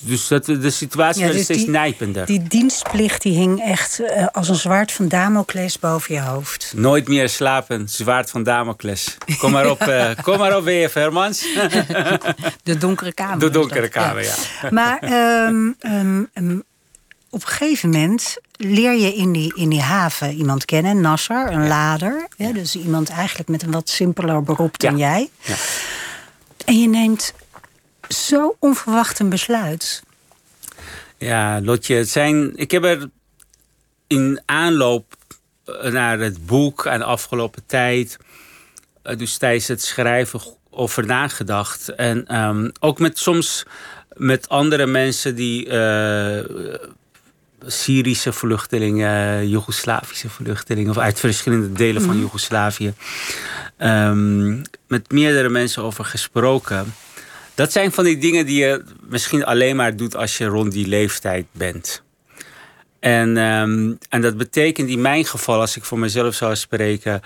[0.00, 2.26] dus dat, de situatie ja, werd dus steeds die, nijpender.
[2.26, 6.72] Die dienstplicht die hing echt als een zwaard van Damocles boven je hoofd.
[6.76, 9.16] Nooit meer slapen, zwaard van Damocles.
[9.38, 9.78] Kom maar op,
[10.22, 11.46] kom maar op weer, Hermans.
[12.62, 13.38] De donkere kamer.
[13.38, 14.34] De donkere kamer, ja.
[14.62, 14.68] ja.
[14.70, 15.02] Maar
[15.48, 16.30] um, um,
[17.34, 21.62] op een gegeven moment leer je in die, in die haven iemand kennen, Nasser, een
[21.62, 21.68] ja.
[21.68, 22.28] lader.
[22.36, 25.08] Ja, dus iemand eigenlijk met een wat simpeler beroep dan ja.
[25.08, 25.30] jij.
[26.64, 27.34] En je neemt
[28.08, 30.02] zo onverwacht een besluit.
[31.18, 33.10] Ja, Lotje, het zijn, ik heb er
[34.06, 35.16] in aanloop
[35.82, 38.16] naar het boek en de afgelopen tijd...
[39.02, 41.88] dus tijdens het schrijven over nagedacht.
[41.88, 43.64] En ehm, ook met soms
[44.16, 45.66] met andere mensen die.
[45.66, 46.40] Uh,
[47.66, 52.20] Syrische vluchtelingen, Joegoslavische vluchtelingen, of uit verschillende delen van mhm.
[52.20, 52.94] Joegoslavië.
[53.78, 56.94] Um, met meerdere mensen over gesproken.
[57.54, 60.86] Dat zijn van die dingen die je misschien alleen maar doet als je rond die
[60.86, 62.02] leeftijd bent.
[63.00, 67.20] En, ehm, en dat betekent in mijn geval, als ik voor mezelf zou spreken.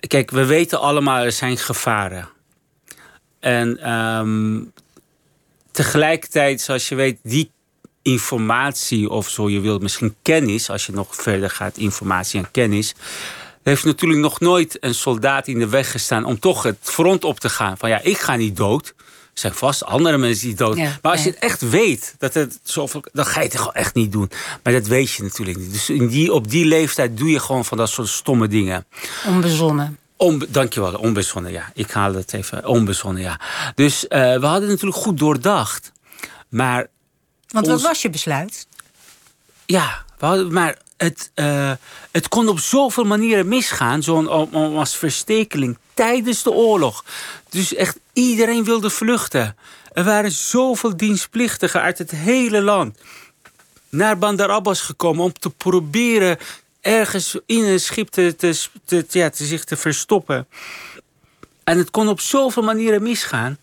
[0.00, 2.28] Kijk, we weten allemaal, er zijn gevaren.
[3.40, 4.72] En um,
[5.70, 7.50] tegelijkertijd, zoals je weet, die
[8.02, 12.94] informatie of zo je wilt, misschien kennis, als je nog verder gaat, informatie en kennis.
[13.62, 17.24] Er heeft natuurlijk nog nooit een soldaat in de weg gestaan om toch het front
[17.24, 17.78] op te gaan.
[17.78, 18.94] Van ja, ik ga niet dood.
[18.96, 20.76] Er zijn vast andere mensen die dood.
[20.76, 23.94] maar als je het echt weet, dat het zoveel, dan ga je het gewoon echt
[23.94, 24.30] niet doen.
[24.62, 25.72] Maar dat weet je natuurlijk niet.
[25.72, 28.86] Dus in die, op die leeftijd doe je gewoon van dat soort stomme dingen.
[29.26, 29.98] Onbezonnen.
[30.16, 31.70] On, dankjewel, onbezonnen, ja.
[31.74, 33.40] Ik haal het even, onbezonnen, ja.
[33.74, 35.92] Dus uh, we hadden natuurlijk goed doordacht.
[36.48, 36.86] Maar...
[37.52, 38.66] Want wat was je besluit?
[39.66, 40.04] Ja,
[40.50, 41.72] maar het, uh,
[42.10, 44.02] het kon op zoveel manieren misgaan.
[44.02, 44.28] Zo'n
[44.76, 47.04] als verstekeling tijdens de oorlog.
[47.48, 49.56] Dus echt iedereen wilde vluchten.
[49.92, 52.98] Er waren zoveel dienstplichtigen uit het hele land
[53.88, 56.38] naar Bandar Abbas gekomen om te proberen
[56.80, 60.46] ergens in een schip te, te, te, ja, te zich te verstoppen.
[61.64, 63.58] En het kon op zoveel manieren misgaan.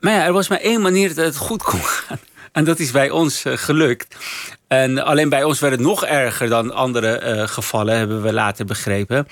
[0.00, 2.18] Maar ja, er was maar één manier dat het goed kon gaan.
[2.54, 4.16] En dat is bij ons uh, gelukt.
[4.66, 8.64] En alleen bij ons werd het nog erger dan andere uh, gevallen, hebben we later
[8.64, 9.26] begrepen.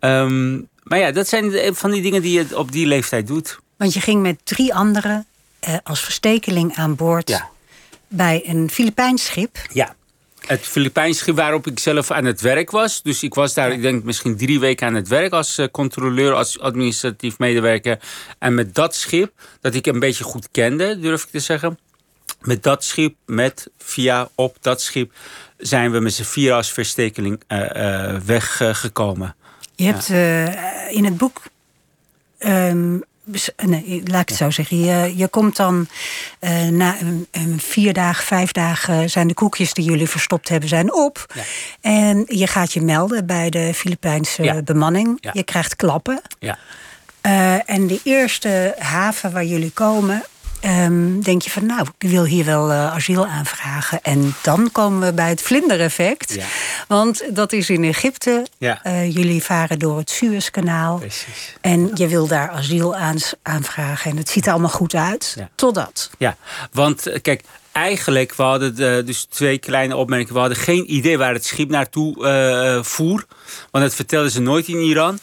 [0.00, 3.58] Um, maar ja, dat zijn van die dingen die je op die leeftijd doet.
[3.76, 5.26] Want je ging met drie anderen
[5.82, 7.48] als verstekeling aan boord ja.
[8.08, 9.56] bij een Filipijns schip.
[9.72, 9.94] Ja.
[10.46, 13.02] Het Filipijns schip waarop ik zelf aan het werk was.
[13.02, 16.60] Dus ik was daar, ik denk, misschien drie weken aan het werk als controleur, als
[16.60, 17.98] administratief medewerker.
[18.38, 21.78] En met dat schip, dat ik een beetje goed kende, durf ik te zeggen
[22.46, 25.12] met dat schip, met via op dat schip,
[25.56, 29.34] zijn we met z'n vier als verstekeling uh, uh, weggekomen.
[29.74, 31.42] je hebt uh, in het boek.
[32.38, 33.02] Um,
[33.56, 34.80] nee, laat ik het zo zeggen.
[34.80, 35.88] Je, je komt dan
[36.70, 40.92] na een, een, vier dagen, vijf dagen zijn de koekjes die jullie verstopt hebben, zijn
[40.92, 41.26] op.
[41.34, 41.42] Ja.
[41.80, 44.62] En je gaat je melden bij de Filipijnse ja.
[44.62, 45.18] bemanning.
[45.20, 45.30] Ja.
[45.32, 46.22] Je krijgt klappen.
[46.38, 46.58] Ja.
[47.66, 50.24] en de eerste haven waar jullie komen,
[50.66, 54.02] um, denk je van nou, ik wil hier wel uh, asiel aanvragen.
[54.02, 56.34] En dan komen we bij het vlindereffect.
[56.34, 56.44] Ja.
[56.88, 58.46] Want dat is in Egypte.
[58.58, 58.80] Ja.
[58.86, 60.98] Uh, jullie varen door het Suezkanaal.
[60.98, 61.56] Precies.
[61.60, 64.10] En je wil daar asiel aan, aanvragen.
[64.10, 65.34] En het ziet er allemaal goed uit.
[65.38, 65.48] Ja.
[65.54, 66.10] Totdat.
[66.18, 66.36] Ja,
[66.72, 70.34] want eh, kijk, eigenlijk, we hadden de, dus twee kleine opmerkingen.
[70.34, 73.24] We hadden geen idee waar het schip naartoe uh, voer.
[73.70, 75.18] Want dat vertelden ze nooit in Iran.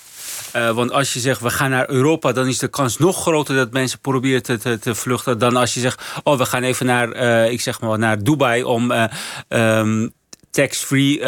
[0.56, 3.56] Uh, want als je zegt we gaan naar Europa, dan is de kans nog groter
[3.56, 5.40] dat mensen proberen te, te, te vluchten.
[5.40, 8.64] Dan als je zegt, oh we gaan even naar, uh, ik zeg maar, naar Dubai
[8.64, 9.04] om uh,
[9.48, 10.14] um,
[10.52, 11.26] tax-free uh,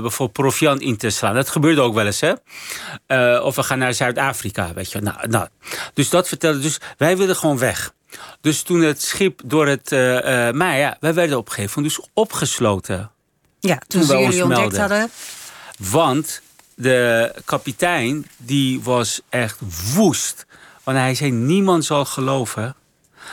[0.00, 1.34] bijvoorbeeld proviant in te slaan.
[1.34, 2.32] Dat gebeurde ook wel eens, hè?
[3.08, 5.00] Uh, of we gaan naar Zuid-Afrika, weet je.
[5.00, 5.48] Nou, nou,
[5.94, 6.58] dus dat vertelde.
[6.58, 7.92] Dus wij wilden gewoon weg.
[8.40, 9.92] Dus toen het schip door het.
[9.92, 10.00] Uh,
[10.50, 13.10] maar ja, wij werden op een gegeven moment dus opgesloten.
[13.60, 15.10] Ja, toen, toen we ons ontdekt hadden.
[15.78, 16.42] Want
[16.78, 19.60] de kapitein die was echt
[19.94, 20.46] woest.
[20.84, 22.74] Want hij zei: niemand zal geloven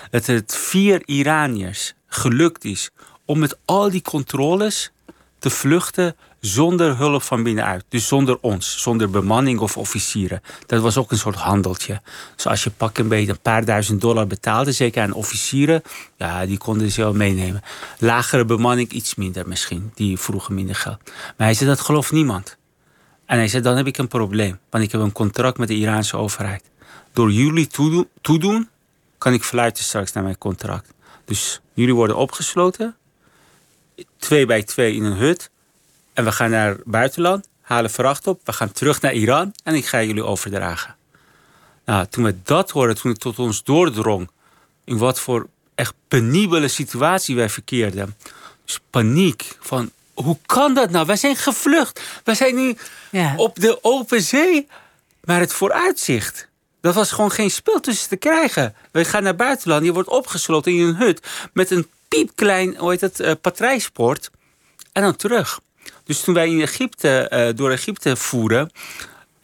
[0.10, 2.90] dat het vier Iraniërs gelukt is
[3.26, 4.92] om met al die controles
[5.40, 7.84] te vluchten zonder hulp van binnenuit.
[7.90, 10.42] Dus zonder ons, zonder bemanning of officieren.
[10.66, 12.02] Dat was ook een soort handeltje.
[12.36, 15.82] Dus als je pak een beetje een paar duizend dollar betaalde, zeker aan officieren,
[16.18, 17.62] ja, die konden ze wel meenemen.
[17.98, 21.00] Lagere bemanning iets minder misschien, die vroegen minder geld.
[21.06, 22.58] Maar hij zei dat gelooft niemand.
[23.26, 24.60] En hij zei, dan heb ik een probleem.
[24.70, 26.64] Want ik heb een contract met de Iraanse overheid.
[27.14, 27.68] Door jullie
[28.22, 28.70] toedoen,
[29.18, 30.94] kan ik fluiten straks naar mijn contract.
[31.26, 32.96] Dus jullie worden opgesloten.
[34.18, 35.50] Twee bij twee in een hut.
[36.14, 37.48] En we gaan naar buitenland.
[37.62, 38.42] Halen vracht op.
[38.44, 39.54] We gaan terug naar Iran.
[39.64, 40.96] En ik ga jullie overdragen.
[41.86, 44.30] Nou, toen we dat hoorden, toen het tot ons doordrong.
[44.84, 48.16] In wat voor echt penibele situatie wij verkeerden.
[48.66, 49.58] Dus paniek.
[49.60, 51.06] Van hoe kan dat nou?
[51.06, 52.02] Wij zijn gevlucht.
[52.24, 52.78] Wij zijn nu
[53.12, 53.34] ja.
[53.38, 54.68] op de open zee.
[55.24, 56.48] Maar het vooruitzicht.
[56.82, 58.76] Dat was gewoon geen spul tussen te krijgen.
[58.92, 59.86] We gaan naar buitenland.
[59.86, 61.28] Je wordt opgesloten in een hut.
[61.54, 64.30] Met een piepklein, hoe heet het, uh, patrijsport.
[64.92, 65.60] En dan terug.
[66.04, 68.72] Dus toen wij in Egypte, uh, door Egypte voeren.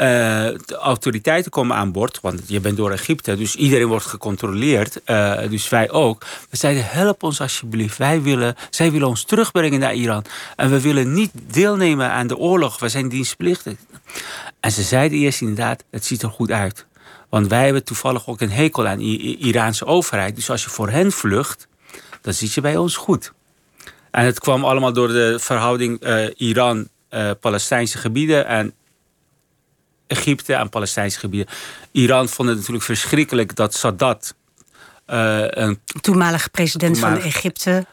[0.02, 5.40] De autoriteiten komen aan boord, want je bent door Egypte, dus iedereen wordt gecontroleerd, uh,
[5.50, 6.26] dus wij ook.
[6.50, 7.98] We zeiden: help ons alsjeblieft.
[7.98, 10.26] Wij willen, zij willen ons terugbrengen naar Iran.
[10.56, 12.80] En we willen niet deelnemen aan de oorlog.
[12.80, 13.74] We zijn dienstplichtig.
[14.60, 16.86] En ze zeiden eerst inderdaad: het ziet er goed uit.
[17.30, 20.36] Want wij hebben toevallig ook een hekel aan de Iraanse overheid.
[20.36, 21.68] Dus als je voor hen vlucht,
[22.22, 23.34] dan zit je bij ons goed.
[24.12, 28.74] En het kwam allemaal door de verhouding uh, Iran-Palestijnse gebieden en
[30.12, 31.54] Egypte en Palestijnse gebieden.
[31.91, 34.36] Iran vond het natuurlijk verschrikkelijk dat Sadat.
[35.08, 37.86] Uh, een toenmalige president van Egypte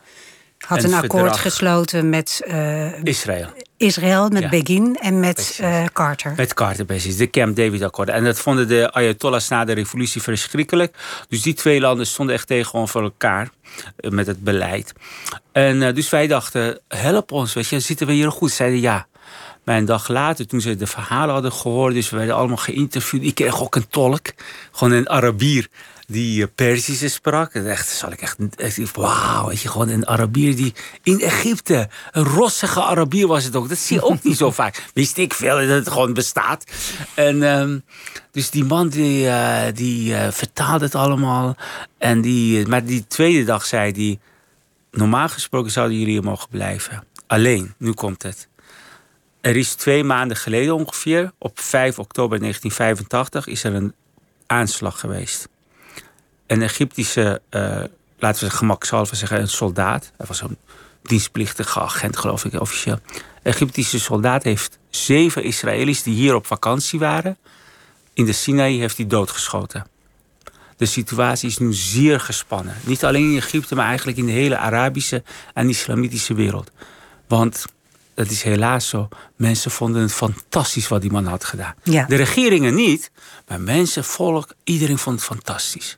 [0.59, 3.47] had een, akkoord gesloten met uh, Israël.
[3.77, 6.33] Israël, met Begin en met uh, Carter.
[6.37, 7.17] Met Carter, precies.
[7.17, 8.15] De Camp David-akkoorden.
[8.15, 10.97] En dat vonden de Ayatollahs na de revolutie verschrikkelijk.
[11.29, 13.49] Dus die twee landen stonden echt tegenover elkaar
[14.09, 14.93] met het beleid.
[15.53, 18.51] En dus wij dachten, help ons, weet je, zitten we hier goed?
[18.51, 19.07] Zeiden ja.
[19.69, 23.23] Maar een dag later, toen ze de verhalen hadden gehoord, dus we werden allemaal geïnterviewd.
[23.23, 24.27] Ik kreeg ook een tolk,
[24.73, 25.69] gewoon een Arabier
[26.07, 27.55] die eh, Perzische sprak.
[27.55, 32.25] Echt, zal ik echt, echt wauw, weet je, gewoon een Arabier die in Egypte, een
[32.25, 33.69] rossige Arabier was het ook.
[33.69, 34.83] Dat zie je ook niet zo vaak.
[34.95, 36.65] Wist ik veel dat het gewoon bestaat.
[37.15, 37.83] En um,
[38.31, 41.57] dus die man die, uh, die uh, vertaalde het allemaal.
[41.99, 44.19] En die, maar die tweede dag zei hij,
[44.91, 47.05] normaal gesproken zouden jullie hier mogen blijven.
[47.27, 48.49] Alleen, nu komt het.
[49.49, 53.95] Er is twee maanden geleden ongeveer, op 5 oktober 1985, is er een
[54.47, 55.49] aanslag geweest.
[56.47, 57.81] Een Egyptische, uh,
[58.19, 60.13] laten we gemakshalve zeggen, een soldaat.
[60.17, 60.57] Hij was een
[61.03, 62.95] dienstplichtige agent, geloof ik, officieel.
[62.95, 67.37] Een Egyptische soldaat heeft zeven Israëli's die hier op vakantie waren.
[68.13, 69.87] In de Sinaï heeft hij doodgeschoten.
[70.77, 72.75] De situatie is nu zeer gespannen.
[72.85, 75.23] Niet alleen in Egypte, maar eigenlijk in de hele Arabische
[75.55, 76.71] en Islamitische wereld.
[77.29, 77.67] Want
[78.19, 79.09] dat is helaas zo.
[79.37, 81.75] Mensen vonden het fantastisch wat die man had gedaan.
[81.83, 83.11] De regeringen niet,
[83.49, 85.95] maar mensen, volk, iedereen vond het fantastisch.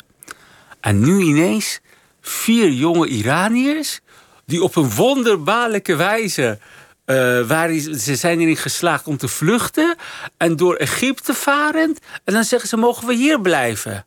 [0.81, 1.81] En nu ineens
[2.21, 4.01] vier jonge Iraniërs
[4.47, 6.59] die op een wonderbaarlijke wijze.
[7.07, 9.97] Uh, waar ze zijn erin geslaagd om te vluchten
[10.37, 11.99] en door Egypte varend.
[12.25, 14.07] En dan zeggen ze: mogen we hier blijven?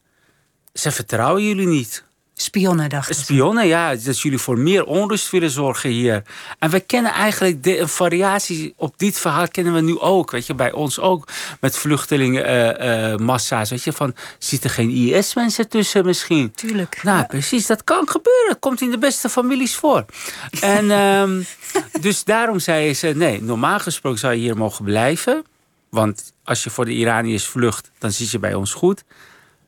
[0.74, 2.04] Ze vertrouwen jullie niet.
[2.36, 3.96] Spionnen, dacht Spionnen, ja.
[3.96, 6.24] Dat jullie voor meer onrust willen zorgen hier.
[6.60, 10.32] En we kennen eigenlijk de variatie op dit verhaal kennen we nu ook.
[10.32, 11.28] Weet je, bij ons ook.
[11.60, 13.52] Met vluchtelingenmassa's.
[13.52, 16.52] Uh, uh, weet je, van zitten geen IS-mensen tussen misschien?
[16.52, 17.04] Tuurlijk.
[17.04, 17.66] Nou, precies.
[17.66, 18.60] Dat kan gebeuren.
[18.60, 20.06] Komt in de beste families voor.
[20.62, 21.46] en um,
[22.02, 25.44] dus daarom zei ze: nee, normaal gesproken zou je hier mogen blijven.
[25.90, 29.04] Want als je voor de Iraniërs vlucht, dan zit je bij ons goed.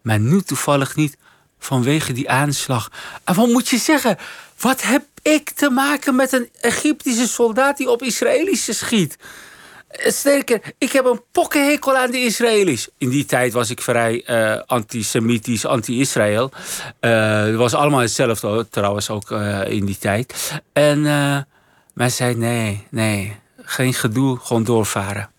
[0.01, 1.17] Maar nu toevallig niet
[1.59, 2.91] vanwege die aanslag.
[3.23, 4.17] En wat moet je zeggen?
[4.59, 9.17] Wat heb ik te maken met een Egyptische soldaat die op Israëlische schiet?
[9.89, 12.89] Sterker, ik heb een pokkenhekel aan de Israëli's.
[12.97, 16.51] In die tijd was ik vrij uh, antisemitisch, anti-Israël.
[17.01, 19.31] Uh, het was allemaal hetzelfde trouwens ook
[19.67, 20.51] in die tijd.
[20.73, 21.01] En
[21.93, 25.29] men zei nee, nee, geen gedoe, gewoon doorvaren.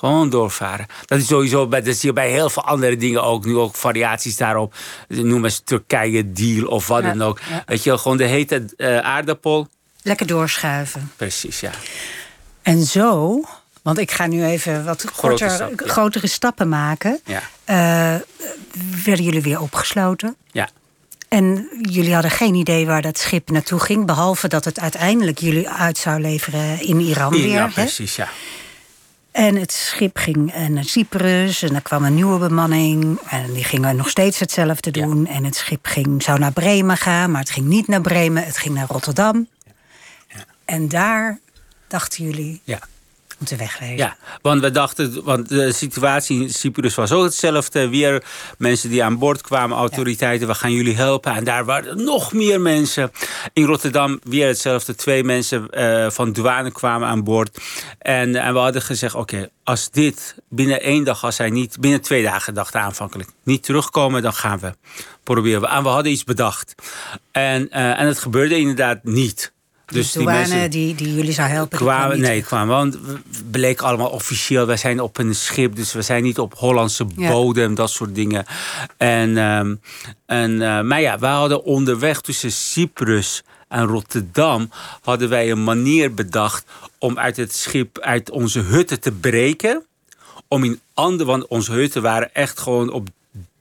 [0.00, 0.86] Gewoon doorvaren.
[1.04, 3.44] Dat is sowieso, dat zie je bij heel veel andere dingen ook.
[3.44, 4.74] Nu ook variaties daarop.
[5.08, 7.40] Noem eens Turkije-deal of wat dan ook.
[7.66, 9.68] Weet je, gewoon de hete uh, aardappel.
[10.02, 11.12] Lekker doorschuiven.
[11.16, 11.70] Precies, ja.
[12.62, 13.40] En zo,
[13.82, 17.20] want ik ga nu even wat korter, grotere stappen maken.
[17.24, 17.40] Ja.
[17.66, 18.20] Uh,
[19.04, 20.36] werden jullie weer opgesloten?
[20.52, 20.68] Ja.
[21.28, 25.68] En jullie hadden geen idee waar dat schip naartoe ging, behalve dat het uiteindelijk jullie
[25.68, 27.48] uit zou leveren in Iran weer.
[27.48, 28.28] Ja, precies, ja.
[29.40, 33.18] En het schip ging eh, naar Cyprus en er kwam een nieuwe bemanning.
[33.28, 35.26] En die gingen nog steeds hetzelfde doen.
[35.26, 38.56] En het schip ging, zou naar Bremen gaan, maar het ging niet naar Bremen, het
[38.56, 39.48] ging naar Rotterdam.
[40.28, 40.44] Ja.
[40.64, 41.38] En daar
[41.88, 42.62] dachten jullie,
[43.44, 43.96] te wegwezen.
[43.96, 47.88] Ja, want we dachten, want de situatie in Cyprus was ook hetzelfde.
[47.88, 48.24] Weer
[48.58, 51.32] mensen die aan boord kwamen, autoriteiten, we gaan jullie helpen.
[51.34, 53.12] En daar waren nog meer mensen.
[53.52, 54.94] In Rotterdam weer hetzelfde.
[54.94, 57.58] Twee mensen uh, van douane kwamen aan boord.
[57.98, 62.00] En, en we hadden gezegd, oké, als dit binnen één dag, als hij niet, binnen
[62.00, 64.74] twee dagen dachten aanvankelijk, niet terugkomen, dan gaan we
[65.24, 65.68] proberen.
[65.68, 66.74] En we hadden iets bedacht.
[67.32, 69.52] En, uh, en het gebeurde inderdaad niet.
[69.90, 71.78] Dus die mensen die, die jullie zou helpen?
[71.78, 72.76] Kwamen, nee, kwamen.
[72.76, 74.66] Want het bleek allemaal officieel.
[74.66, 78.44] Wij zijn op een schip, dus we zijn niet op Hollandse bodem, dat soort dingen.
[78.96, 79.80] En, um,
[80.26, 84.70] en, uh, maar ja, we hadden onderweg tussen Cyprus en Rotterdam...
[85.02, 86.64] hadden wij een manier bedacht
[86.98, 89.84] om uit het schip, uit onze hutten te breken.
[90.48, 93.08] Om in andere, want onze hutten waren echt gewoon op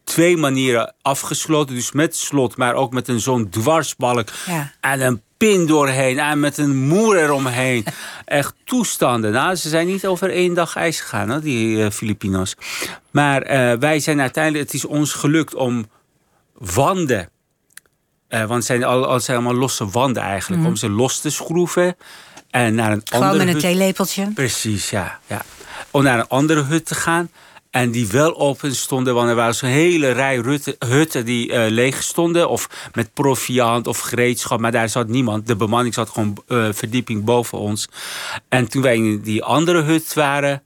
[0.10, 1.76] twee manieren afgesloten.
[1.76, 4.30] Dus met slot, maar ook met een zo'n dwarsbalk.
[4.46, 4.72] Ja.
[4.82, 7.86] En een pin doorheen en met een moer eromheen.
[8.26, 9.32] Echt toestanden.
[9.32, 12.56] Nou, ze zijn niet over één dag ijs gegaan, hè, die uh, Filipino's.
[13.12, 15.86] Maar uh, wij zijn uiteindelijk, het is ons gelukt om
[16.54, 17.30] wanden.
[18.30, 20.62] Uh, want het zijn, al, zijn allemaal losse wanden eigenlijk.
[20.62, 20.68] Mm.
[20.68, 21.96] Om ze los te schroeven.
[22.50, 24.32] En naar een Gewoon andere met een theelepeltje.
[24.34, 25.42] Precies, ja, ja.
[25.92, 27.30] Om naar een andere hut te gaan.
[27.70, 30.36] En die wel open stonden, want er waren zo'n hele rij
[30.80, 32.50] hutten die uh, leeg stonden.
[32.50, 35.48] Of met proviant of gereedschap, maar daar zat niemand.
[35.48, 37.90] De bemanning zat gewoon uh, verdieping boven ons.
[38.48, 40.64] En toen wij in die andere hut waren,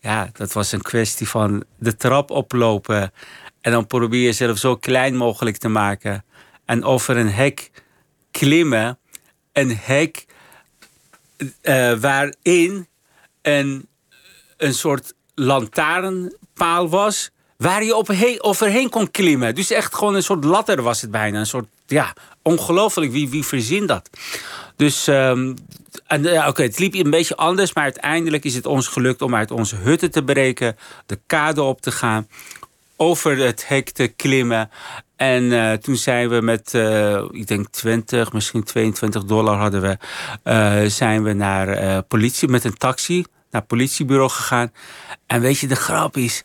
[0.00, 3.12] ja, dat was een kwestie van de trap oplopen.
[3.60, 6.24] En dan probeer je jezelf zo klein mogelijk te maken.
[6.64, 7.70] En over een hek
[8.30, 8.98] klimmen.
[9.52, 10.26] Een hek
[11.62, 12.88] uh, waarin
[13.42, 13.88] een,
[14.56, 17.30] een soort lantaarnpaal was.
[17.56, 19.54] Waar je overheen, kon klimmen.
[19.54, 21.38] Dus echt gewoon een soort ladder was het bijna.
[21.38, 23.12] Een soort, ja, ongelooflijk.
[23.12, 24.10] Wie, wie verzin dat?
[24.76, 25.56] Dus, um,
[26.46, 27.72] oké, het liep een beetje anders.
[27.72, 30.76] Maar uiteindelijk is het ons gelukt om uit onze hutten te breken.
[31.06, 32.28] De kade op te gaan.
[32.96, 34.70] Over het hek te klimmen.
[35.16, 39.98] En uh, toen zijn we met, uh, ik denk 20, misschien 22 dollar hadden we,
[40.44, 43.24] uh, zijn we naar politie met een taxi
[43.54, 44.72] naar het politiebureau gegaan.
[45.26, 46.42] En weet je, de grap is,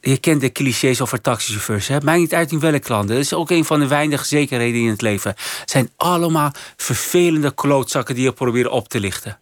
[0.00, 1.88] je kent de clichés over taxichauffeurs.
[1.88, 2.00] Hè?
[2.00, 3.08] Maakt niet uit in welk land.
[3.08, 5.30] Dat is ook een van de weinige zekerheden in het leven.
[5.60, 9.38] Het zijn allemaal vervelende klootzakken die je proberen op te lichten.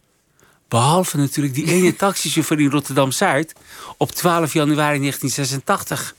[0.68, 3.52] Behalve natuurlijk die ene taxichauffeur in Rotterdam-Zuid
[3.96, 6.14] op 12 januari 1986.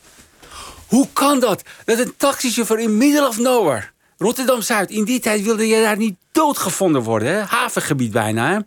[0.87, 1.63] Hoe kan dat?
[1.85, 6.15] Dat een taxichauffeur in middle of nowhere, Rotterdam-Zuid, in die tijd wilde je daar niet
[6.31, 7.33] doodgevonden worden.
[7.33, 7.41] Hè?
[7.41, 8.51] Havengebied bijna.
[8.51, 8.59] Hè?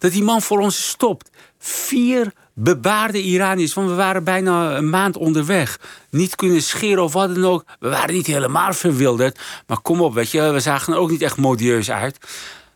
[0.00, 1.30] Dat die man voor ons stopt.
[1.58, 5.80] Vier bebaarde Iraniërs, want we waren bijna een maand onderweg.
[6.10, 7.64] Niet kunnen scheren of wat dan ook.
[7.78, 9.40] We waren niet helemaal verwilderd.
[9.66, 12.18] Maar kom op, weet je, we zagen er ook niet echt modieus uit.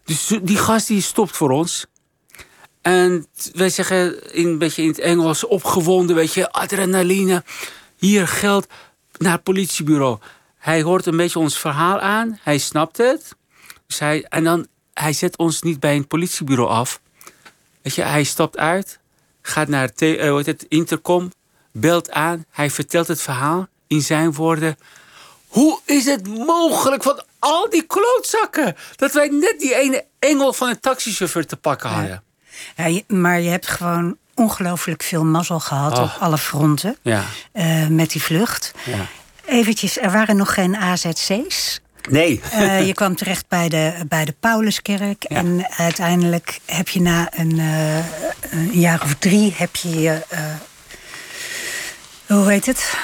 [0.04, 1.86] Dus die gast die stopt voor ons.
[2.82, 7.44] En wij zeggen in, een beetje in het Engels opgewonden, weet je, adrenaline
[7.96, 8.66] hier geld
[9.18, 10.18] naar het politiebureau.
[10.58, 12.38] Hij hoort een beetje ons verhaal aan.
[12.42, 13.36] Hij snapt het.
[13.86, 17.00] Dus en dan, hij zet ons niet bij een politiebureau af.
[17.84, 18.98] Weet je, hij stapt uit,
[19.42, 21.32] gaat naar het, uh, het intercom,
[21.72, 22.44] belt aan.
[22.50, 24.76] Hij vertelt het verhaal in zijn woorden.
[25.46, 28.76] Hoe is het mogelijk van al die klootzakken...
[28.96, 32.22] dat wij net die ene engel van een taxichauffeur te pakken hadden?
[32.76, 36.96] Ja, maar je hebt gewoon ongelooflijk veel mazzel gehad op alle fronten.
[37.02, 37.24] Ja.
[37.52, 38.72] Uh, met die vlucht.
[38.84, 39.06] Ja.
[39.44, 41.80] Eventjes, er waren nog geen AZC's.
[42.10, 42.40] Nee.
[42.54, 45.24] Uh, je kwam terecht bij de, bij de Pauluskerk.
[45.28, 45.36] Ja.
[45.36, 47.96] En uiteindelijk heb je na een, uh,
[48.50, 49.54] een jaar of drie...
[49.56, 50.22] heb je je...
[52.26, 52.96] hoe heet het?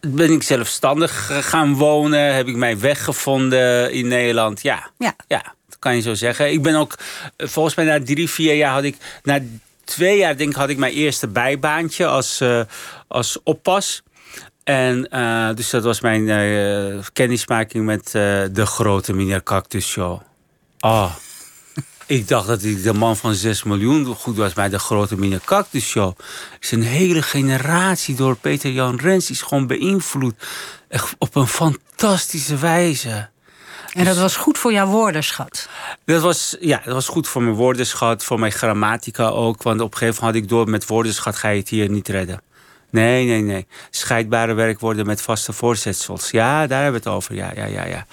[0.00, 2.34] Ben ik zelfstandig gaan wonen?
[2.34, 4.62] Heb ik mijn weg gevonden in Nederland?
[4.62, 4.90] Ja.
[4.98, 5.16] Ja.
[5.28, 6.52] ja kan je zo zeggen.
[6.52, 6.98] Ik ben ook,
[7.36, 8.96] volgens mij na drie, vier jaar had ik...
[9.22, 9.40] Na
[9.84, 12.42] twee jaar denk ik had ik mijn eerste bijbaantje als,
[13.08, 14.02] als oppas.
[14.64, 18.10] En uh, dus dat was mijn uh, kennismaking met
[18.52, 20.20] de grote meneer Cactus Show.
[20.80, 21.14] Oh,
[22.06, 25.40] ik dacht dat ik de man van 6 miljoen goed was bij de grote meneer
[25.44, 26.18] Cactus Show.
[26.60, 30.34] is een hele generatie door Peter Jan Rens is gewoon beïnvloed.
[30.88, 33.28] Echt op een fantastische wijze.
[33.92, 35.68] En dat was goed voor jouw woordenschat?
[36.04, 39.62] Dat was, ja, dat was goed voor mijn woordenschat, voor mijn grammatica ook.
[39.62, 42.08] Want op een gegeven moment had ik door, met woordenschat ga je het hier niet
[42.08, 42.40] redden.
[42.94, 43.66] Nee, nee, nee.
[43.90, 46.30] Scheidbare werkwoorden met vaste voorzetsels.
[46.30, 47.34] Ja, daar hebben we het over.
[47.34, 48.06] Ja, ja, ja, ja.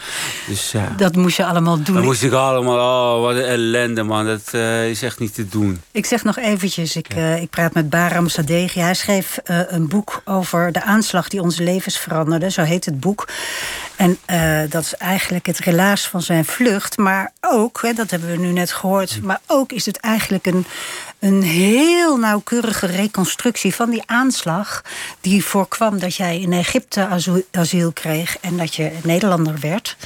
[0.48, 0.94] Dus, ja.
[0.98, 1.96] Dat moest je allemaal doen.
[1.96, 3.16] Dat moest ik allemaal.
[3.18, 4.26] Oh, wat een ellende, man.
[4.26, 5.82] Dat uh, is echt niet te doen.
[5.92, 6.96] Ik zeg nog eventjes.
[6.96, 7.20] Ik, ja.
[7.20, 8.80] uh, ik praat met Baram Sadeghi.
[8.80, 12.52] Hij schreef uh, een boek over de aanslag die onze levens veranderde.
[12.52, 13.28] Zo heet het boek.
[13.96, 14.18] En
[14.70, 16.98] dat is eigenlijk het relaas van zijn vlucht.
[16.98, 19.22] Maar ook, hè, dat hebben we nu net gehoord...
[19.22, 20.66] maar ook is het eigenlijk een,
[21.22, 24.82] een heel nauwkeurige reconstructie van die aanslag...
[25.22, 28.38] die voorkwam dat jij in Egypte asiel, asiel kreeg...
[28.39, 29.97] en dat je Nederlander werd.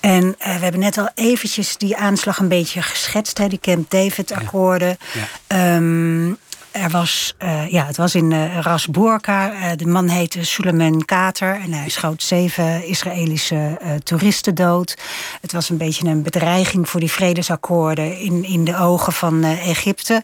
[0.00, 3.38] En uh, we hebben net al eventjes die aanslag een beetje geschetst.
[3.38, 4.98] Hè, die Camp David-akkoorden.
[5.12, 5.28] Ja.
[5.48, 5.76] Ja.
[5.76, 6.38] Um,
[6.72, 9.52] er was, uh, ja, het was in uh, Ras Bourka.
[9.52, 11.60] Uh, de man heette Suleiman Kater.
[11.64, 14.96] En hij schoot zeven Israëlische toeristen dood.
[15.40, 18.18] Het was een beetje een bedreiging voor die vredesakkoorden...
[18.18, 20.22] in, in de ogen van Egypte.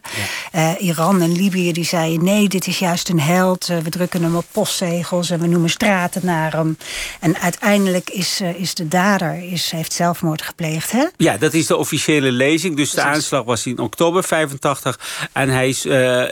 [0.51, 0.77] Ja.
[0.77, 2.23] Iran en Libië die zeiden...
[2.23, 3.65] nee, dit is juist een held.
[3.65, 6.77] we drukken hem op postzegels en we noemen straten naar hem.
[7.19, 11.05] En uiteindelijk is, is de dader is, heeft zelfmoord gepleegd, hè?
[11.17, 12.75] Ja, dat is de officiële lezing.
[12.75, 14.99] Dus de aanslag was in oktober 85.
[15.33, 15.85] En hij is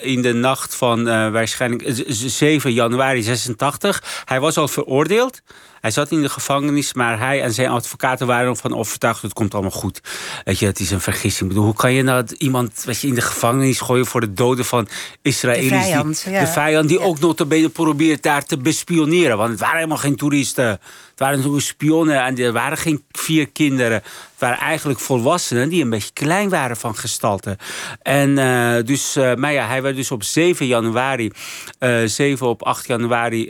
[0.07, 4.23] in de nacht van uh, waarschijnlijk 7 januari 86.
[4.25, 5.41] Hij was al veroordeeld.
[5.87, 9.21] Hij zat in de gevangenis, maar hij en zijn advocaten waren ervan overtuigd...
[9.21, 10.01] het komt allemaal goed.
[10.43, 11.41] Weet je, het is een vergissing.
[11.41, 14.05] Ik bedoel, hoe kan je nou iemand weet je, in de gevangenis gooien...
[14.05, 14.87] voor de doden van
[15.21, 15.69] Israëli's?
[15.69, 16.39] De vijand, die, ja.
[16.39, 17.05] de vijand die ja.
[17.05, 19.37] ook notabene probeert daar te bespioneren.
[19.37, 20.79] Want het waren helemaal geen toeristen.
[21.17, 23.93] Het waren spionnen en er waren geen vier kinderen.
[23.93, 27.57] Het waren eigenlijk volwassenen die een beetje klein waren van gestalte.
[28.01, 31.31] En uh, dus, uh, maar ja, hij werd dus op 7 januari,
[31.79, 33.49] uh, 7 op 8 januari,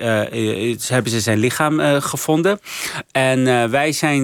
[0.88, 2.27] hebben ze zijn lichaam gevonden.
[3.12, 4.24] En wij zijn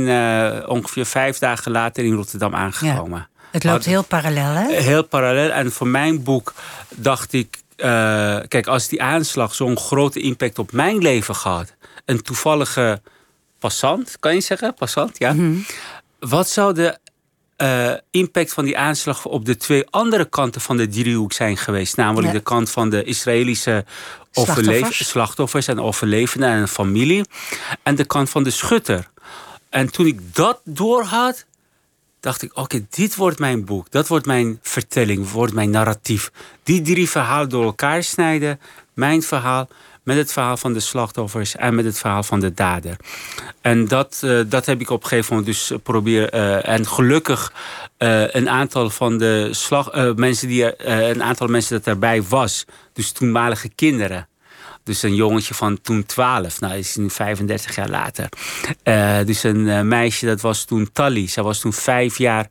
[0.68, 3.28] ongeveer vijf dagen later in Rotterdam aangekomen.
[3.52, 4.82] Het loopt heel parallel, hè?
[4.82, 5.50] Heel parallel.
[5.50, 6.54] En voor mijn boek
[6.90, 7.62] dacht ik...
[8.48, 11.74] kijk, als die aanslag zo'n grote impact op mijn leven gehad...
[12.06, 13.02] een toevallige
[13.60, 14.74] passant, kan je zeggen?
[14.74, 15.34] Passant, ja.
[15.34, 15.58] Mhm.
[16.20, 16.98] Wat zou de
[17.58, 21.98] uh, impact van die aanslag op de twee andere kanten van de driehoek zijn geweest?
[21.98, 23.86] Namelijk de kant van de Israëlische
[24.42, 25.08] slachtoffers.
[25.08, 27.26] slachtoffers en overlevenden en familie.
[27.84, 29.10] En de kant van de schutter.
[29.70, 31.46] En toen ik dat doorhad,
[32.20, 33.92] dacht ik: oké, dit wordt mijn boek.
[33.92, 36.32] Dat wordt mijn vertelling, wordt mijn narratief.
[36.64, 38.60] Die drie verhalen door elkaar snijden.
[38.94, 39.68] Mijn verhaal
[40.04, 42.98] met het verhaal van de slachtoffers en met het verhaal van de dader.
[43.62, 46.36] En dat, uh, dat heb ik op een gegeven moment dus proberen.
[46.36, 47.54] Uh, en gelukkig
[47.98, 53.70] een aantal van de slag, mensen die een aantal mensen dat erbij was, dus toenmalige
[53.70, 54.28] kinderen.
[54.84, 58.30] Dus een jongetje van toen 12, nou is nu 35 jaar later.
[59.26, 62.48] dus een meisje dat was toen Tally, zij was toen vijf jaar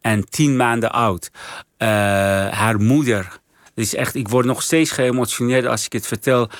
[0.00, 1.30] en tien maanden oud.
[2.50, 3.38] haar moeder,
[3.78, 6.50] is echt, ik word nog steeds geëmotioneerd als ik het vertel.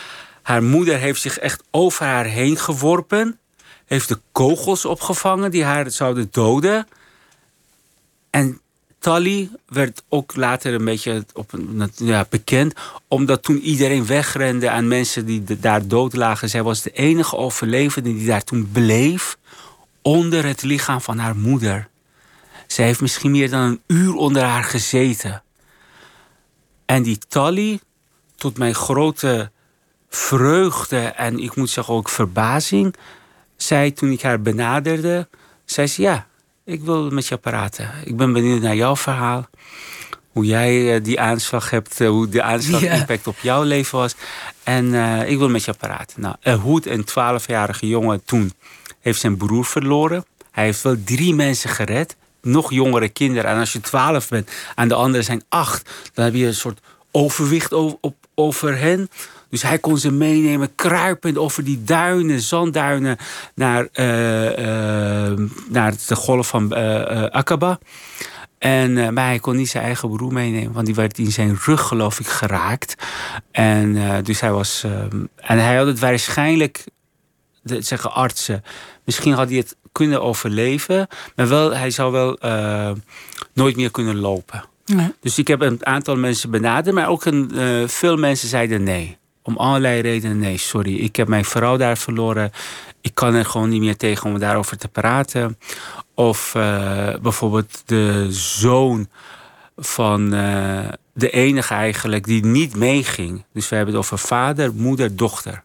[0.49, 3.38] Haar moeder heeft zich echt over haar heen geworpen.
[3.86, 6.88] Heeft de kogels opgevangen die haar zouden doden.
[8.30, 8.61] En
[8.99, 11.53] Tally werd ook later een beetje op,
[11.96, 12.74] ja, bekend.
[13.09, 16.49] Omdat toen iedereen wegrende aan mensen die daar dood lagen.
[16.49, 19.38] Zij was de enige overlevende die daar toen bleef.
[20.03, 21.88] Onder het lichaam van haar moeder.
[22.66, 25.42] Zij heeft misschien meer dan een uur onder haar gezeten.
[26.84, 27.80] En die Tally,
[28.36, 29.51] tot mijn grote
[30.09, 32.94] vreugde en ik moet zeggen ook verbazing,
[33.56, 35.28] zei toen ik haar benaderde,
[35.64, 36.26] zei ze ja,
[36.64, 37.90] ik wil met jou praten.
[38.04, 39.48] Ik ben benieuwd naar jouw verhaal.
[40.32, 44.14] Hoe jij eh, die aanslag hebt, eh, hoe de aanslag impact op jouw leven was.
[44.62, 46.20] En uh, ik wil met jou praten.
[46.20, 48.52] Nou, Hoed, een 12-jarige jongen toen,
[49.00, 50.24] heeft zijn broer verloren.
[50.50, 52.16] Hij heeft wel drie mensen gered.
[52.42, 53.50] Nog jongere kinderen.
[53.50, 56.80] En als je 12 bent en de anderen zijn acht, dan heb je een soort
[57.11, 59.11] overwicht over, op, over hen.
[59.51, 63.16] Dus hij kon ze meenemen, kruipend over die duinen, zandduinen,
[63.55, 65.38] naar, uh, uh,
[65.68, 67.78] naar de golf van uh, Aqaba.
[68.59, 71.80] En, maar hij kon niet zijn eigen broer meenemen, want die werd in zijn rug,
[71.80, 72.94] geloof ik, geraakt.
[73.51, 74.84] En dus hij was.
[75.36, 76.84] en hij had het waarschijnlijk,
[77.62, 78.64] de, zeggen artsen,
[79.05, 82.38] misschien had hij het kunnen overleven, maar wel, hij zou wel
[83.53, 84.64] nooit meer kunnen lopen.
[85.20, 87.51] Dus ik heb een aantal mensen benaderd, maar ook een,
[87.88, 89.18] veel mensen zeiden nee
[89.49, 90.96] om allerlei redenen nee, sorry.
[90.96, 92.51] Ik heb mijn vrouw daar verloren.
[93.01, 95.59] Ik kan er gewoon niet meer tegen om daarover te praten.
[96.14, 99.09] Of uh, bijvoorbeeld de zoon
[99.76, 103.44] van uh, de enige eigenlijk die niet meeging.
[103.53, 105.62] Dus we hebben het over vader, moeder, dochter.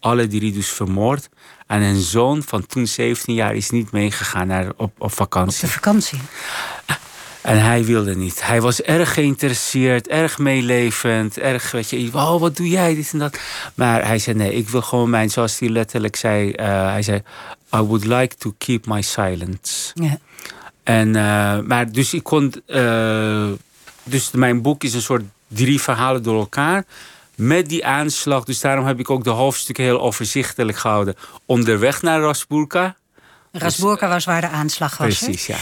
[0.00, 1.28] Alle drie dus vermoord.
[1.66, 5.62] En een zoon van toen 17 jaar is niet meegegaan naar, op, op vakantie.
[5.62, 6.18] Op de vakantie.
[7.46, 8.46] En hij wilde niet.
[8.46, 13.18] Hij was erg geïnteresseerd, erg meelevend, erg, weet je, oh, wat doe jij, dit en
[13.18, 13.38] dat.
[13.74, 16.56] Maar hij zei, nee, ik wil gewoon mijn, zoals hij letterlijk zei, uh,
[16.90, 17.22] hij zei,
[17.74, 19.90] I would like to keep my silence.
[19.94, 20.18] Ja.
[20.82, 23.48] En, uh, maar dus ik kon, uh,
[24.02, 26.84] dus mijn boek is een soort drie verhalen door elkaar.
[27.34, 31.14] Met die aanslag, dus daarom heb ik ook de hoofdstukken heel overzichtelijk gehouden.
[31.44, 32.96] Onderweg naar Rasburka.
[33.52, 35.18] Rasburka was waar de aanslag was.
[35.18, 35.56] Precies, ja.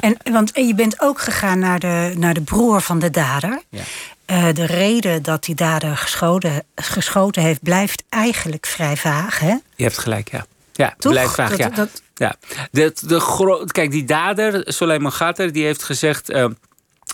[0.00, 3.62] En, want je bent ook gegaan naar de, naar de broer van de dader.
[3.68, 3.82] Ja.
[4.26, 9.38] Uh, de reden dat die dader geschoten, geschoten heeft, blijft eigenlijk vrij vaag.
[9.38, 9.54] Hè?
[9.76, 10.46] Je hebt gelijk, ja.
[10.72, 11.12] Ja, Toch?
[11.12, 11.68] blijft vaag, ja.
[11.68, 12.02] Dat...
[12.14, 12.34] ja.
[12.70, 16.30] De, de, kijk, die dader, Soleiman Gatter, die heeft gezegd...
[16.30, 16.46] Uh,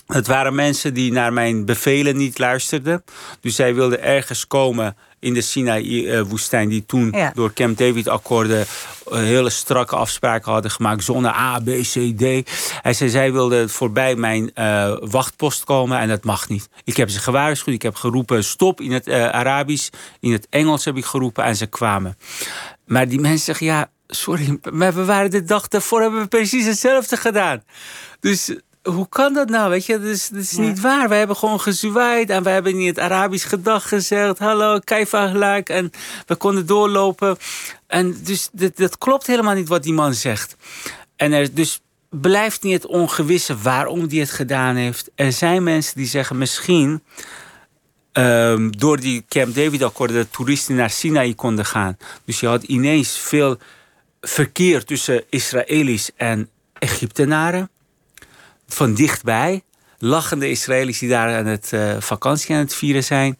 [0.06, 3.04] het waren mensen die naar mijn bevelen niet luisterden.
[3.40, 8.66] Dus zij wilden ergens komen in de Sinaï-woestijn, die toen door Camp David-akkoorden
[9.12, 12.50] uh, hele strakke afspraken hadden gemaakt, zonder A, B, C, D.
[12.82, 16.68] Hij zei, zij wilden voorbij mijn uh, wachtpost komen en dat mag niet.
[16.84, 19.88] Ik heb ze gewaarschuwd, ik heb geroepen stop in het uh, Arabisch,
[20.20, 22.18] in het Engels heb ik geroepen en ze kwamen.
[22.86, 26.66] Maar die mensen zeggen, ja, sorry, maar we waren de dag daarvoor, hebben we precies
[26.66, 27.62] hetzelfde gedaan.
[28.20, 28.56] Dus
[28.88, 29.70] hoe kan dat nou?
[29.70, 31.08] Weet je, dat is, dat is niet waar.
[31.08, 34.38] We hebben gewoon gezwaaid en we hebben in het Arabisch gedag gezegd.
[34.38, 35.68] Hallo, kaifa gelijk.
[35.68, 35.90] En
[36.26, 37.36] we konden doorlopen.
[37.86, 40.56] En dus dat, dat klopt helemaal niet wat die man zegt.
[41.16, 41.80] En er dus
[42.10, 45.10] blijft niet het ongewisse waarom die het gedaan heeft.
[45.14, 47.02] Er zijn mensen die zeggen misschien...
[48.12, 51.96] Um, door die Camp David-akkoorden dat toeristen naar Sinaï konden gaan.
[52.24, 53.58] Dus je had ineens veel
[54.20, 57.70] verkeer tussen Israëli's en Egyptenaren
[58.68, 59.62] van dichtbij.
[59.98, 63.38] lachende Israëli's die daar aan het uh, vakantie aan het vieren zijn.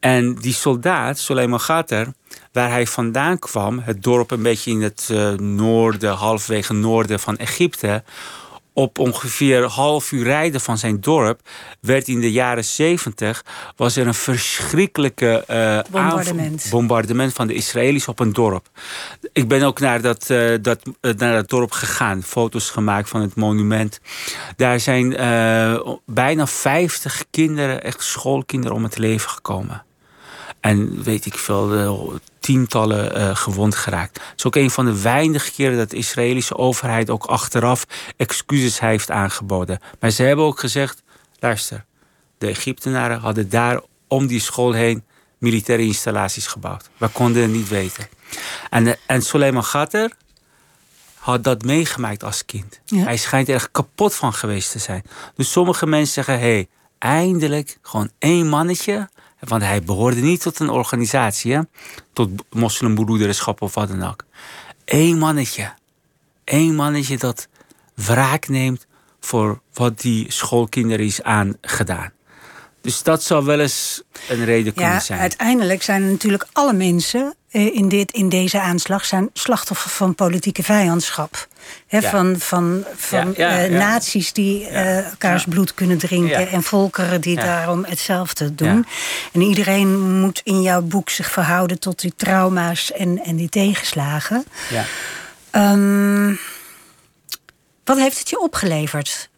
[0.00, 2.12] En die soldaat, Suleiman Gatter,
[2.52, 7.36] waar hij vandaan kwam, het dorp een beetje in het uh, noorden, halfwege noorden van
[7.36, 8.02] Egypte,
[8.72, 11.40] op ongeveer half uur rijden van zijn dorp
[11.80, 13.44] werd in de jaren zeventig
[13.76, 16.66] was er een verschrikkelijke uh, bombardement.
[16.70, 18.68] bombardement van de Israëli's op een dorp.
[19.32, 23.20] Ik ben ook naar dat, uh, dat, uh, naar dat dorp gegaan, foto's gemaakt van
[23.20, 24.00] het monument.
[24.56, 25.10] Daar zijn
[26.06, 29.84] bijna 50 kinderen, echt schoolkinderen, om het leven gekomen.
[30.60, 34.16] En weet ik veel, tientallen uh, gewond geraakt.
[34.16, 37.86] Het is ook een van de weinige keren dat de Israëlische overheid ook achteraf
[38.16, 39.78] excuses heeft aangeboden.
[40.00, 41.02] Maar ze hebben ook gezegd:
[41.38, 41.84] luister,
[42.38, 45.04] de Egyptenaren hadden daar om die school heen
[45.38, 46.90] militaire installaties gebouwd.
[46.96, 48.08] We konden het niet weten.
[48.70, 50.12] En, uh, en Suleiman Gatter
[51.14, 52.80] had dat meegemaakt als kind.
[52.84, 53.02] Ja.
[53.02, 55.02] Hij schijnt er kapot van geweest te zijn.
[55.34, 56.68] Dus sommige mensen zeggen: hé, hey,
[56.98, 59.08] eindelijk gewoon één mannetje
[59.48, 61.60] want hij behoorde niet tot een organisatie, hè?
[62.12, 64.24] tot moslimbroederschap of wat dan ook.
[64.84, 65.72] Eén mannetje.
[66.44, 67.48] Eén mannetje dat
[67.94, 68.86] wraak neemt
[69.20, 72.12] voor wat die schoolkinderen is aangedaan.
[72.80, 75.20] Dus dat zou wel eens een reden kunnen zijn.
[75.20, 81.48] Uiteindelijk zijn natuurlijk alle mensen in, dit, in deze aanslag zijn slachtoffer van politieke vijandschap.
[81.88, 87.84] Van, van, van uh, naties die uh, elkaars bloed kunnen drinken en volkeren die daarom
[87.84, 88.86] hetzelfde doen.
[89.32, 94.44] En iedereen moet in jouw boek zich verhouden tot die trauma's en, en die tegenslagen.
[95.52, 96.38] Um,
[97.84, 99.28] wat heeft het je opgeleverd?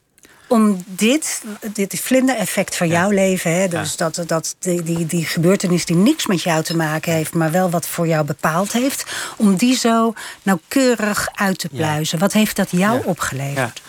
[0.54, 1.42] Om dit,
[1.72, 6.26] dit vlindereffect van jouw leven, hè, dus dat, dat die, die, die gebeurtenis die niks
[6.26, 9.04] met jou te maken heeft, maar wel wat voor jou bepaald heeft,
[9.36, 12.18] om die zo nauwkeurig uit te pluizen.
[12.18, 13.82] Wat heeft dat jou opgeleverd?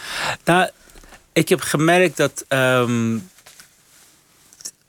[0.43, 0.69] Nou,
[1.33, 3.29] ik heb gemerkt dat um,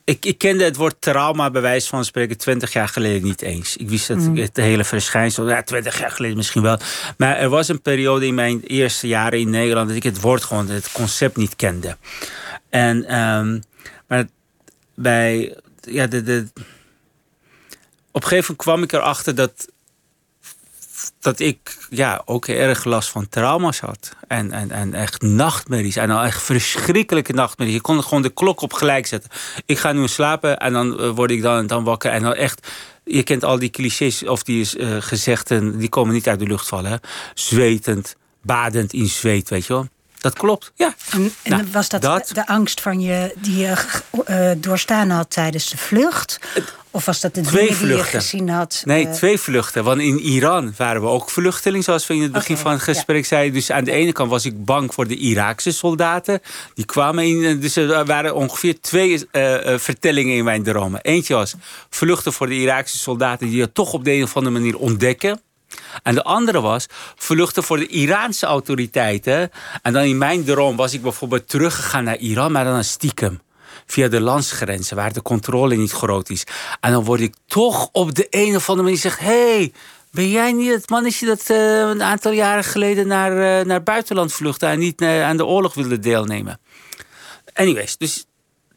[0.07, 3.77] ik, ik kende het woord trauma, bij wijze van spreken, twintig jaar geleden niet eens.
[3.77, 4.37] Ik wist het, mm.
[4.37, 6.79] het hele verschijnsel, ja, twintig jaar geleden misschien wel.
[7.17, 10.43] Maar er was een periode in mijn eerste jaren in Nederland dat ik het woord
[10.43, 11.97] gewoon, het concept niet kende.
[12.69, 13.63] En, um,
[14.07, 14.27] maar
[14.93, 16.47] bij, ja, de, de,
[18.11, 19.67] op een gegeven moment kwam ik erachter dat
[21.19, 24.15] dat ik ja, ook erg last van trauma's had.
[24.27, 25.95] En, en, en echt nachtmerries.
[25.95, 27.75] En al echt verschrikkelijke nachtmerries.
[27.75, 29.29] Je kon gewoon de klok op gelijk zetten.
[29.65, 32.11] Ik ga nu slapen en dan eh, word ik dan, dan wakker.
[32.11, 32.67] En dan echt,
[33.03, 36.67] je kent al die clichés of die uh, gezegden, die komen niet uit de lucht
[36.67, 36.99] vallen.
[37.33, 39.87] Zwetend, badend in zweet, weet je wel.
[40.27, 40.93] Dat klopt, ja.
[41.09, 42.01] En, en nou, was dat,
[42.33, 43.73] de angst van je, die je
[44.29, 46.39] uh, doorstaan had tijdens de vlucht?
[46.91, 48.81] Of was dat de twee dingen die je gezien had?
[48.85, 49.11] Nee, uh...
[49.11, 49.83] twee vluchten.
[49.83, 52.81] Want in Iran waren we ook vluchtelingen, zoals we in het begin okay, van het
[52.81, 53.27] gesprek ja.
[53.27, 53.53] zeiden.
[53.53, 56.41] Dus aan de ene kant was ik bang voor de Iraakse soldaten.
[56.73, 57.59] Die kwamen in.
[57.59, 61.01] Dus er waren ongeveer twee uh, vertellingen in mijn dromen.
[61.01, 61.55] Eentje was
[61.89, 65.41] vluchten voor de Iraakse soldaten die je toch op de een of andere manier ontdekken.
[66.03, 69.51] En de andere was vluchten voor de Iraanse autoriteiten.
[69.81, 73.39] En dan in mijn droom was ik bijvoorbeeld teruggegaan naar Iran, maar dan stiekem.
[73.85, 76.43] Via de landsgrenzen, waar de controle niet groot is.
[76.79, 79.71] En dan word ik toch op de een of andere manier gezegd: hey,
[80.11, 84.33] ben jij niet het mannetje dat uh, een aantal jaren geleden naar, uh, naar buitenland
[84.33, 86.59] vluchtte en niet uh, aan de oorlog wilde deelnemen?
[87.53, 88.25] Anyways, dus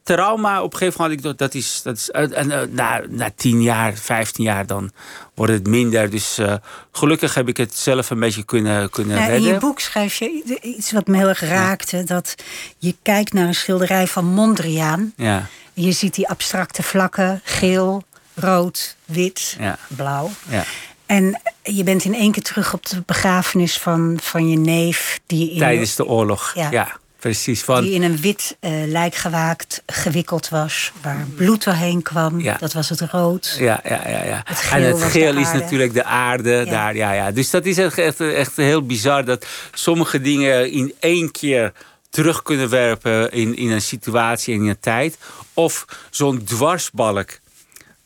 [0.03, 3.31] trauma, op een gegeven moment had ik dat is, dat is en, uh, na, na
[3.37, 4.91] tien jaar, vijftien jaar, dan
[5.35, 6.11] wordt het minder.
[6.11, 6.55] Dus uh,
[6.93, 9.37] gelukkig heb ik het zelf een beetje kunnen, kunnen redden.
[9.37, 11.97] In je boek schrijf je iets wat me heel erg raakte.
[11.97, 12.03] Ja.
[12.03, 12.35] Dat
[12.79, 15.13] je kijkt naar een schilderij van Mondriaan.
[15.17, 15.47] Ja.
[15.73, 18.03] Je ziet die abstracte vlakken, geel,
[18.35, 19.79] rood, wit, ja.
[19.89, 20.31] blauw.
[20.49, 20.65] Ja.
[21.07, 25.21] En je bent in één keer terug op de begrafenis van, van je neef.
[25.27, 26.99] Die in Tijdens de oorlog, ja.
[27.21, 27.63] Precies.
[27.63, 27.83] Van...
[27.83, 30.93] Die in een wit uh, lijkgewaakt gewikkeld was.
[31.03, 32.41] Waar bloed doorheen kwam.
[32.41, 32.57] Ja.
[32.61, 33.57] Dat was het rood.
[33.59, 34.25] Ja, ja, ja.
[34.25, 34.43] ja.
[34.45, 36.51] Het en het geel is natuurlijk de aarde.
[36.51, 36.65] Ja.
[36.65, 37.31] Daar, ja, ja.
[37.31, 39.25] Dus dat is echt, echt, heel bizar.
[39.25, 41.73] Dat sommige dingen in één keer
[42.11, 45.19] terug kunnen werpen in, in een situatie en in een tijd.
[45.55, 47.39] Of zo'n dwarsbalk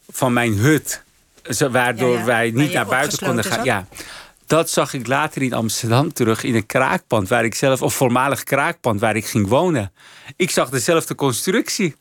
[0.09, 1.03] van mijn hut.
[1.71, 2.25] Waardoor ja.
[2.25, 3.65] wij niet naar buiten konden gaan.
[3.65, 3.87] Ja.
[4.47, 8.43] Dat zag ik later in Amsterdam terug in een kraakpand waar ik zelf, of voormalig
[8.43, 9.93] kraakpand waar ik ging wonen.
[10.37, 11.95] Ik zag dezelfde constructie.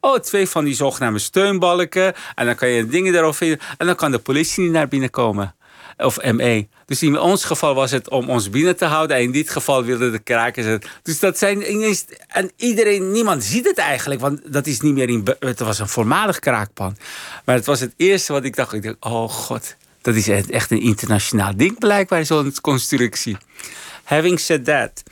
[0.00, 2.14] Oh, twee van die zogenaamde steunbalken.
[2.34, 3.58] En dan kan je dingen erop vinden.
[3.78, 5.54] En dan kan de politie niet naar binnen komen.
[5.96, 6.66] Of ME.
[6.86, 9.16] Dus in ons geval was het om ons binnen te houden.
[9.16, 10.86] En in dit geval wilden de krakers het.
[11.02, 12.04] Dus dat zijn ineens.
[12.28, 14.20] En iedereen, niemand ziet het eigenlijk.
[14.20, 15.26] Want dat is niet meer in.
[15.38, 16.98] Het was een voormalig kraakpand.
[17.44, 18.72] Maar het was het eerste wat ik dacht.
[18.72, 19.76] Ik dacht, oh god.
[20.04, 23.36] Dat is echt een internationaal ding blijkbaar, zo'n constructie.
[24.04, 25.02] having said that.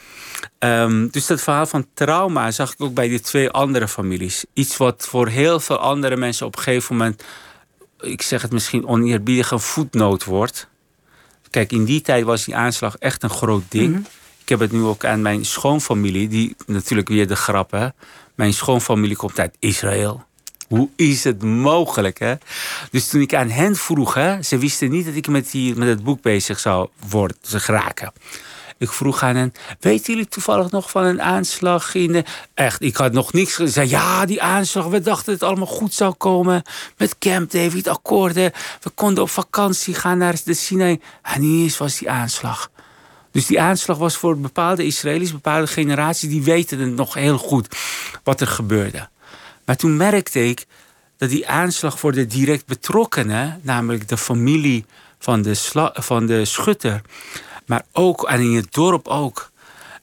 [0.59, 4.45] Ehm, dus dat verhaal van trauma zag ik ook bij die twee andere families.
[4.53, 7.25] Iets wat voor heel veel andere mensen op een gegeven moment,
[8.01, 10.69] ik zeg het misschien oneerbiedig, een voetnoot wordt.
[11.51, 13.91] Kijk, in die tijd was die aanslag echt een groot ding.
[13.91, 14.03] Mhm.
[14.43, 17.89] Ik heb het nu ook aan mijn schoonfamilie, die natuurlijk weer de grap, hè.
[18.35, 20.25] Mijn schoonfamilie komt uit Israël.
[20.73, 22.35] Hoe is het mogelijk, hè?
[22.91, 25.89] Dus toen ik aan hen vroeg, hè, ze wisten niet dat ik met, die, met
[25.89, 28.13] het boek bezig zou worden, ze geraken.
[28.79, 32.25] Ik vroeg aan hen, weten jullie toevallig nog van een aanslag in de...
[32.55, 33.91] Echt, ik had nog niks gezegd.
[33.91, 36.63] Ja, die aanslag, we dachten dat het allemaal goed zou komen.
[36.97, 38.53] Met Camp David, akkoorden.
[38.81, 41.01] We konden op vakantie gaan naar de Sinai.
[41.23, 42.71] En niet eens was die aanslag.
[43.31, 46.29] Dus die aanslag was voor bepaalde Israëli's, bepaalde generaties...
[46.29, 47.77] die weten het nog heel goed
[48.23, 49.11] wat er gebeurde.
[49.65, 50.67] Maar toen merkte ik
[51.17, 53.61] dat die aanslag voor de direct betrokkenen...
[53.63, 54.85] namelijk de familie
[55.19, 57.03] van de, van de schutter
[57.67, 59.51] maar ook, en in het dorp ook.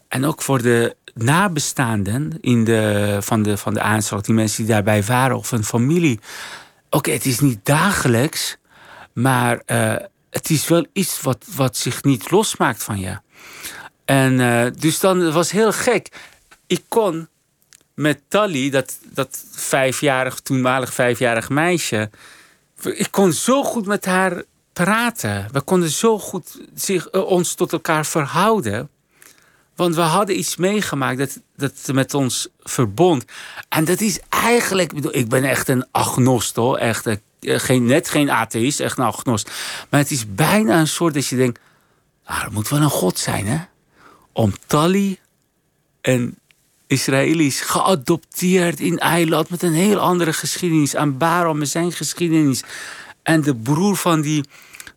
[0.07, 4.73] En ook voor de nabestaanden in de, van, de, van de aanslag, die mensen die
[4.73, 6.19] daarbij waren, of een familie.
[6.89, 8.57] Oké, het is niet dagelijks,
[9.13, 9.95] maar uh,
[10.29, 13.17] het is wel iets wat, wat zich niet losmaakt van je.
[14.05, 16.07] En uh, dus dan het was heel gek.
[16.67, 17.27] Ik kon
[17.99, 22.09] met Tally, dat, dat vijfjarig, toenmalig vijfjarig meisje.
[22.81, 24.43] Ik kon zo goed met haar
[24.73, 25.47] praten.
[25.51, 28.89] We konden zo goed zich, eh, ons tot elkaar verhouden.
[29.75, 33.25] Want we hadden iets meegemaakt dat, dat met ons verbond.
[33.69, 36.77] En dat is eigenlijk, ik ben echt een agnost hoor.
[36.77, 39.51] Echt, eh, geen, net geen atheïst, echt een agnost.
[39.89, 41.59] Maar het is bijna een soort dat je denkt,
[42.27, 43.57] nou, er moet wel een God zijn hè.
[44.31, 45.19] Om Tali
[46.01, 46.37] en
[46.89, 50.93] Israëli's geadopteerd in eiland met een heel andere geschiedenis.
[50.93, 52.63] En Barom met zijn geschiedenis.
[53.23, 54.43] En de broer van die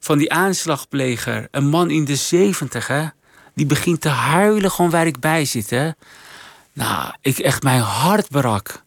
[0.00, 1.48] van die aanslagpleger.
[1.50, 3.06] Een man in de zeventig, hè.
[3.54, 5.90] Die begint te huilen gewoon waar ik bij zit, hè.
[6.72, 8.82] Nou, ik echt mijn hart brak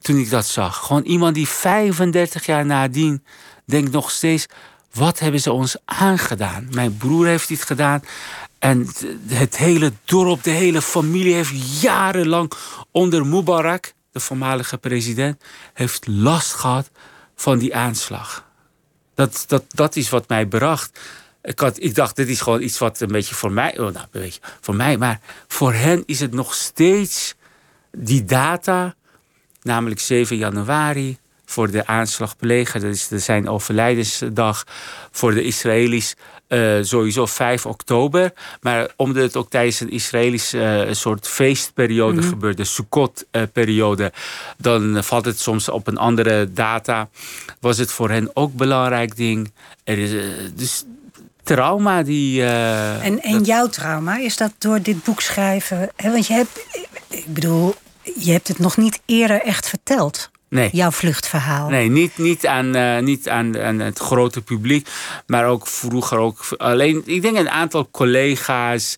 [0.00, 0.86] toen ik dat zag.
[0.86, 3.24] Gewoon iemand die 35 jaar nadien
[3.64, 4.46] denkt nog steeds...
[4.92, 6.68] wat hebben ze ons aangedaan?
[6.70, 8.02] Mijn broer heeft dit gedaan.
[8.66, 8.88] En
[9.28, 12.52] het hele dorp, de hele familie heeft jarenlang
[12.90, 13.92] onder Mubarak...
[14.12, 15.42] de voormalige president,
[15.74, 16.90] heeft last gehad
[17.34, 18.44] van die aanslag.
[19.14, 21.00] Dat, dat, dat is wat mij bracht.
[21.42, 23.78] Ik, had, ik dacht, dit is gewoon iets wat een beetje voor mij...
[23.78, 27.34] Oh, nou, beetje voor mij, maar voor hen is het nog steeds
[27.90, 28.94] die data...
[29.62, 32.80] namelijk 7 januari voor de aanslagpleger.
[32.80, 34.64] Dat is zijn overlijdensdag
[35.10, 36.14] voor de Israëli's.
[36.48, 38.32] Uh, sowieso 5 oktober.
[38.60, 44.12] Maar omdat het ook tijdens een Israëlische uh, soort feestperiode mm gebeurt, de Sukkot-periode,
[44.58, 47.08] dan valt het soms op een andere data.
[47.60, 49.52] Was het voor hen ook een belangrijk ding.
[49.84, 50.22] Er is, uh,
[50.54, 50.84] dus
[51.42, 52.42] trauma die.
[52.44, 55.90] en en jouw trauma, is dat door dit boek schrijven?
[55.96, 56.66] Hè, want je hebt,
[57.08, 60.30] ik bedoel, je hebt het nog niet eerder echt verteld.
[60.56, 60.68] Nee.
[60.72, 61.68] Jouw vluchtverhaal.
[61.68, 64.88] Nee, niet, niet, aan, uh, niet aan, aan het grote publiek.
[65.26, 67.02] Maar ook vroeger ook alleen.
[67.04, 68.96] Ik denk een aantal collega's,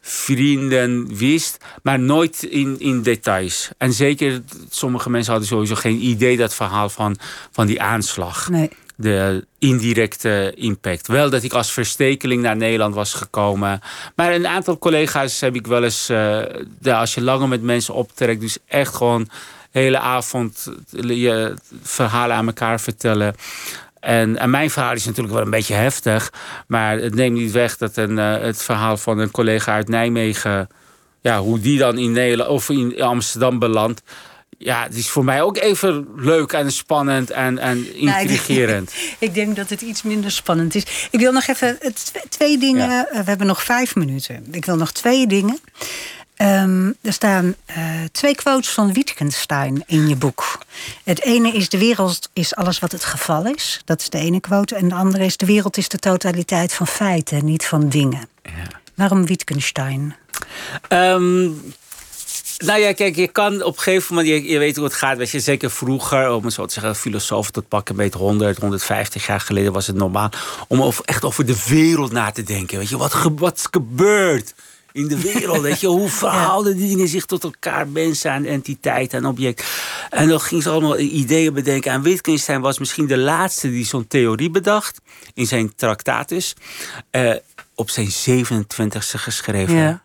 [0.00, 1.64] vrienden wist.
[1.82, 3.70] Maar nooit in, in details.
[3.78, 7.16] En zeker, sommige mensen hadden sowieso geen idee dat verhaal van,
[7.50, 8.48] van die aanslag.
[8.48, 8.70] Nee.
[8.96, 11.06] De indirecte impact.
[11.06, 13.80] Wel dat ik als verstekeling naar Nederland was gekomen.
[14.16, 16.10] Maar een aantal collega's heb ik wel eens.
[16.10, 16.42] Uh,
[16.82, 19.28] als je langer met mensen optrekt, dus echt gewoon
[19.80, 23.34] hele avond je verhalen aan elkaar vertellen.
[24.00, 26.32] En, en, mijn verhaal is natuurlijk wel een beetje heftig.
[26.66, 30.68] Maar het neemt niet weg dat een, uh, het verhaal van een collega uit Nijmegen.
[31.20, 34.02] Ja, hoe die dan in Nederland of in Amsterdam belandt.
[34.58, 38.92] Ja, het is voor mij ook even leuk en spannend en, en intrigerend.
[38.94, 41.08] Nou, ik, ik, denk dat het iets minder spannend is.
[41.10, 41.78] Ik wil nog even
[42.28, 42.90] twee dingen.
[42.90, 43.08] Ja.
[43.12, 44.46] We hebben nog vijf minuten.
[44.50, 45.58] Ik wil nog twee dingen.
[46.36, 47.76] Um, er staan uh,
[48.12, 50.58] twee quotes van Wittgenstein in je boek.
[51.04, 53.82] Het ene is: De wereld is alles wat het geval is.
[53.84, 54.74] Dat is de ene quote.
[54.74, 58.28] En de andere is: De wereld is de totaliteit van feiten, niet van dingen.
[58.42, 58.50] Ja.
[58.94, 60.16] Waarom Wittgenstein?
[60.88, 61.62] Um,
[62.58, 65.16] nou ja, kijk, je kan op een gegeven moment, je, je weet hoe het gaat.
[65.16, 69.26] Weet je, zeker vroeger, om het zo te zeggen, filosofen tot pakken beetje 100, 150
[69.26, 70.30] jaar geleden was het normaal
[70.68, 72.78] om over, echt over de wereld na te denken.
[72.78, 74.54] Weet je, wat, ge, wat gebeurt?
[74.94, 75.60] In de wereld.
[75.60, 79.64] Weet je, hoe verhouden die dingen zich tot elkaar, mensen en entiteit en object.
[80.10, 81.92] En dan ging ze allemaal ideeën bedenken.
[81.92, 85.00] En Wittgenstein was misschien de laatste die zo'n theorie bedacht
[85.34, 86.54] in zijn Tractatus.
[87.10, 87.34] Uh,
[87.74, 89.74] op zijn 27e geschreven.
[89.74, 90.02] Ja.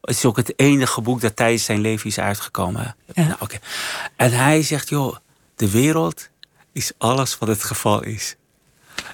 [0.00, 2.96] Het is ook het enige boek dat tijdens zijn leven is uitgekomen.
[3.14, 3.26] Ja.
[3.26, 3.60] Nou, okay.
[4.16, 5.16] En hij zegt, joh,
[5.56, 6.28] de wereld
[6.72, 8.36] is alles wat het geval is.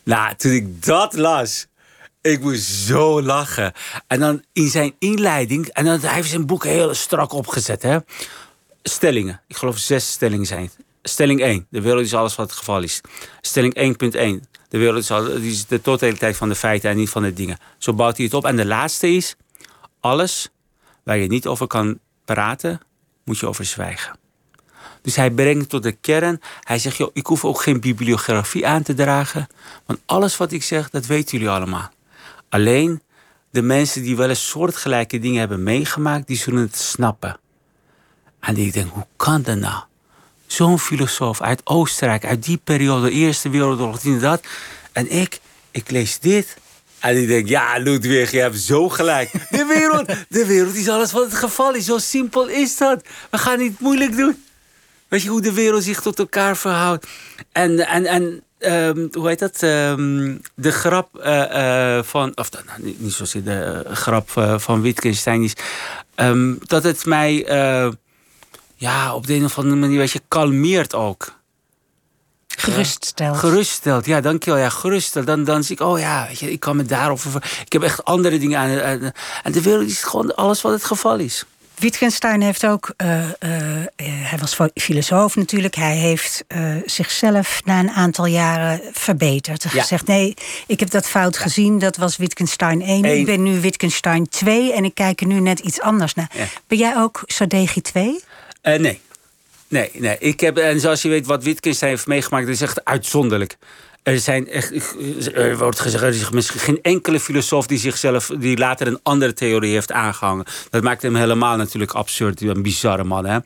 [0.02, 1.66] Nou, toen ik dat las,
[2.22, 3.72] Ik moest zo lachen.
[4.06, 7.82] En dan in zijn inleiding, en dan hij heeft zijn boek heel strak opgezet.
[7.82, 7.98] Hè?
[8.82, 9.40] Stellingen.
[9.46, 10.70] Ik geloof zes stellingen zijn.
[11.02, 11.66] Stelling 1.
[11.70, 13.00] De wereld is alles wat het geval is.
[13.40, 13.96] Stelling
[14.42, 14.48] 1.1.
[14.68, 17.58] De wereld is, al, is de totaliteit van de feiten en niet van de dingen.
[17.78, 18.44] Zo bouwt hij het op.
[18.44, 19.36] En de laatste is:
[20.00, 20.48] alles
[21.02, 22.80] waar je niet over kan praten,
[23.24, 24.18] moet je over zwijgen.
[25.02, 26.40] Dus hij brengt tot de kern.
[26.60, 29.46] Hij zegt: joh, ik hoef ook geen bibliografie aan te dragen.
[29.86, 31.90] Want alles wat ik zeg, dat weten jullie allemaal.
[32.52, 33.02] Alleen
[33.50, 37.36] de mensen die wel eens soortgelijke dingen hebben meegemaakt, die zullen het snappen.
[38.40, 39.82] En ik denk: hoe kan dat nou?
[40.46, 44.42] Zo'n filosoof uit Oostenrijk, uit die periode, Eerste Wereldoorlog, dat.
[44.92, 45.40] En ik,
[45.70, 46.56] ik lees dit.
[46.98, 49.32] En ik denk, ja, Ludwig, je hebt zo gelijk.
[49.50, 51.84] De wereld, de wereld is alles wat het geval is.
[51.84, 53.04] Zo simpel is dat.
[53.30, 54.44] We gaan niet moeilijk doen.
[55.08, 57.06] Weet je hoe de wereld zich tot elkaar verhoudt?
[57.52, 59.62] En, en, en um, hoe heet dat?
[59.62, 64.80] Um, de grap uh, uh, van, of nou, niet, niet zozeer de uh, grap van
[64.80, 65.52] Wittgenstein is,
[66.16, 67.44] um, dat het mij
[68.76, 71.40] ja, op de een of andere manier, weet je, kalmeert ook.
[72.56, 73.36] Geruststelt.
[73.36, 74.60] Geruststelt, ja, dankjewel.
[74.60, 75.26] Ja, geruststelt.
[75.26, 77.60] Dan, dan zie ik, oh ja, weet je, ik kan me daarover...
[77.64, 79.12] Ik heb echt andere dingen aan.
[79.42, 81.44] En de wereld is gewoon alles wat het geval is.
[81.82, 83.28] Wittgenstein heeft ook, uh, uh,
[83.96, 89.62] hij was filosoof natuurlijk, hij heeft uh, zichzelf na een aantal jaren verbeterd.
[89.62, 89.68] Ja.
[89.68, 90.34] Gezegd: nee,
[90.66, 91.40] ik heb dat fout ja.
[91.40, 93.04] gezien, dat was Wittgenstein 1.
[93.04, 96.30] Ik ben nu Wittgenstein 2 en ik kijk er nu net iets anders naar.
[96.34, 96.44] Ja.
[96.66, 98.06] Ben jij ook Sadegi 2?
[98.62, 99.00] Uh, nee.
[99.68, 100.16] Nee, nee.
[100.18, 103.56] Ik heb, en zoals je weet, wat Wittgenstein heeft meegemaakt, dat is echt uitzonderlijk.
[104.02, 104.72] Er zijn echt,
[105.34, 109.32] er wordt gezegd, er is misschien geen enkele filosoof die zichzelf, die later een andere
[109.32, 110.44] theorie heeft aangehangen.
[110.70, 112.40] Dat maakt hem helemaal natuurlijk absurd.
[112.40, 113.38] Een bizarre man, hè?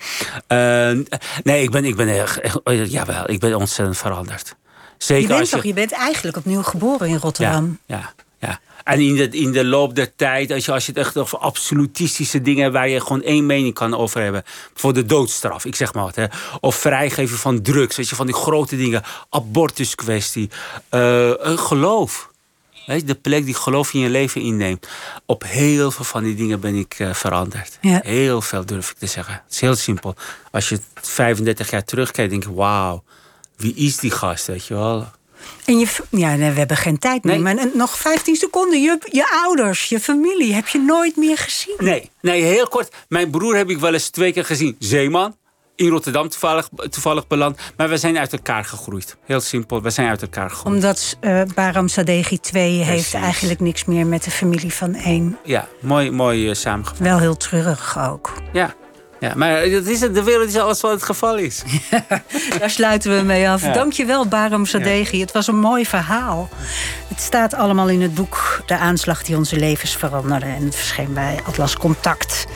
[0.92, 1.04] Uh,
[1.42, 4.56] nee, ik ben, ik ben echt, echt, jawel, ik ben ontzettend veranderd.
[4.98, 7.78] Zeker je bent als je, toch, je bent eigenlijk opnieuw geboren in Rotterdam.
[7.86, 8.24] Ja, ja.
[8.86, 11.38] En in de, in de loop der tijd, als je, als je het echt over
[11.38, 14.42] absolutistische dingen waar je gewoon één mening kan over hebben.
[14.74, 16.14] Voor de doodstraf, ik zeg maar wat.
[16.14, 16.24] Hè.
[16.60, 19.02] Of vrijgeven van drugs, weet je, van die grote dingen.
[19.30, 20.50] Abortuskwestie.
[20.90, 22.30] Uh, geloof.
[22.86, 24.88] Weet je, de plek die geloof in je leven inneemt.
[25.24, 27.78] Op heel veel van die dingen ben ik uh, veranderd.
[27.80, 28.00] Ja.
[28.02, 29.34] Heel veel durf ik te zeggen.
[29.34, 30.14] Het is heel simpel.
[30.50, 33.02] Als je 35 jaar terugkijkt, denk je: wauw,
[33.56, 34.46] wie is die gast?
[34.46, 35.06] Weet je wel?
[35.64, 37.40] En je, ja, nee, we hebben geen tijd meer.
[37.40, 37.54] Nee.
[37.54, 38.82] Maar nog 15 seconden.
[38.82, 41.74] Je, je ouders, je familie, heb je nooit meer gezien?
[41.78, 42.94] Nee, nee, heel kort.
[43.08, 44.76] Mijn broer heb ik wel eens twee keer gezien.
[44.78, 45.36] Zeeman.
[45.74, 47.58] In Rotterdam toevallig, toevallig beland.
[47.76, 49.16] Maar we zijn uit elkaar gegroeid.
[49.24, 50.74] Heel simpel, we zijn uit elkaar gegroeid.
[50.74, 55.38] Omdat uh, Baram Sadeghi 2 heeft eigenlijk niks meer met de familie van één.
[55.44, 56.98] Ja, mooi, mooi uh, samengevat.
[56.98, 58.32] Wel heel treurig ook.
[58.52, 58.74] Ja,
[59.20, 61.62] ja, maar dat is het, de wereld is alles wat het geval is.
[62.58, 63.62] daar sluiten we mee af.
[63.62, 63.72] Ja.
[63.72, 65.16] Dankjewel, Baram Sadeghi.
[65.16, 65.22] Ja.
[65.22, 66.48] Het was een mooi verhaal.
[67.08, 70.46] Het staat allemaal in het boek De aanslag die onze levens veranderde.
[70.46, 72.46] En het verscheen bij Atlas Contact.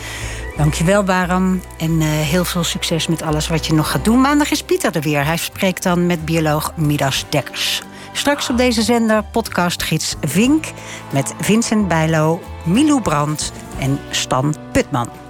[0.57, 1.63] Dankjewel, Baram.
[1.79, 4.21] En uh, heel veel succes met alles wat je nog gaat doen.
[4.21, 5.25] Maandag is Pieter er weer.
[5.25, 7.83] Hij spreekt dan met bioloog Midas Dekkers.
[8.13, 10.65] Straks op deze zender podcastgids Vink...
[11.13, 15.30] met Vincent Bijlo, Milou Brandt en Stan Putman.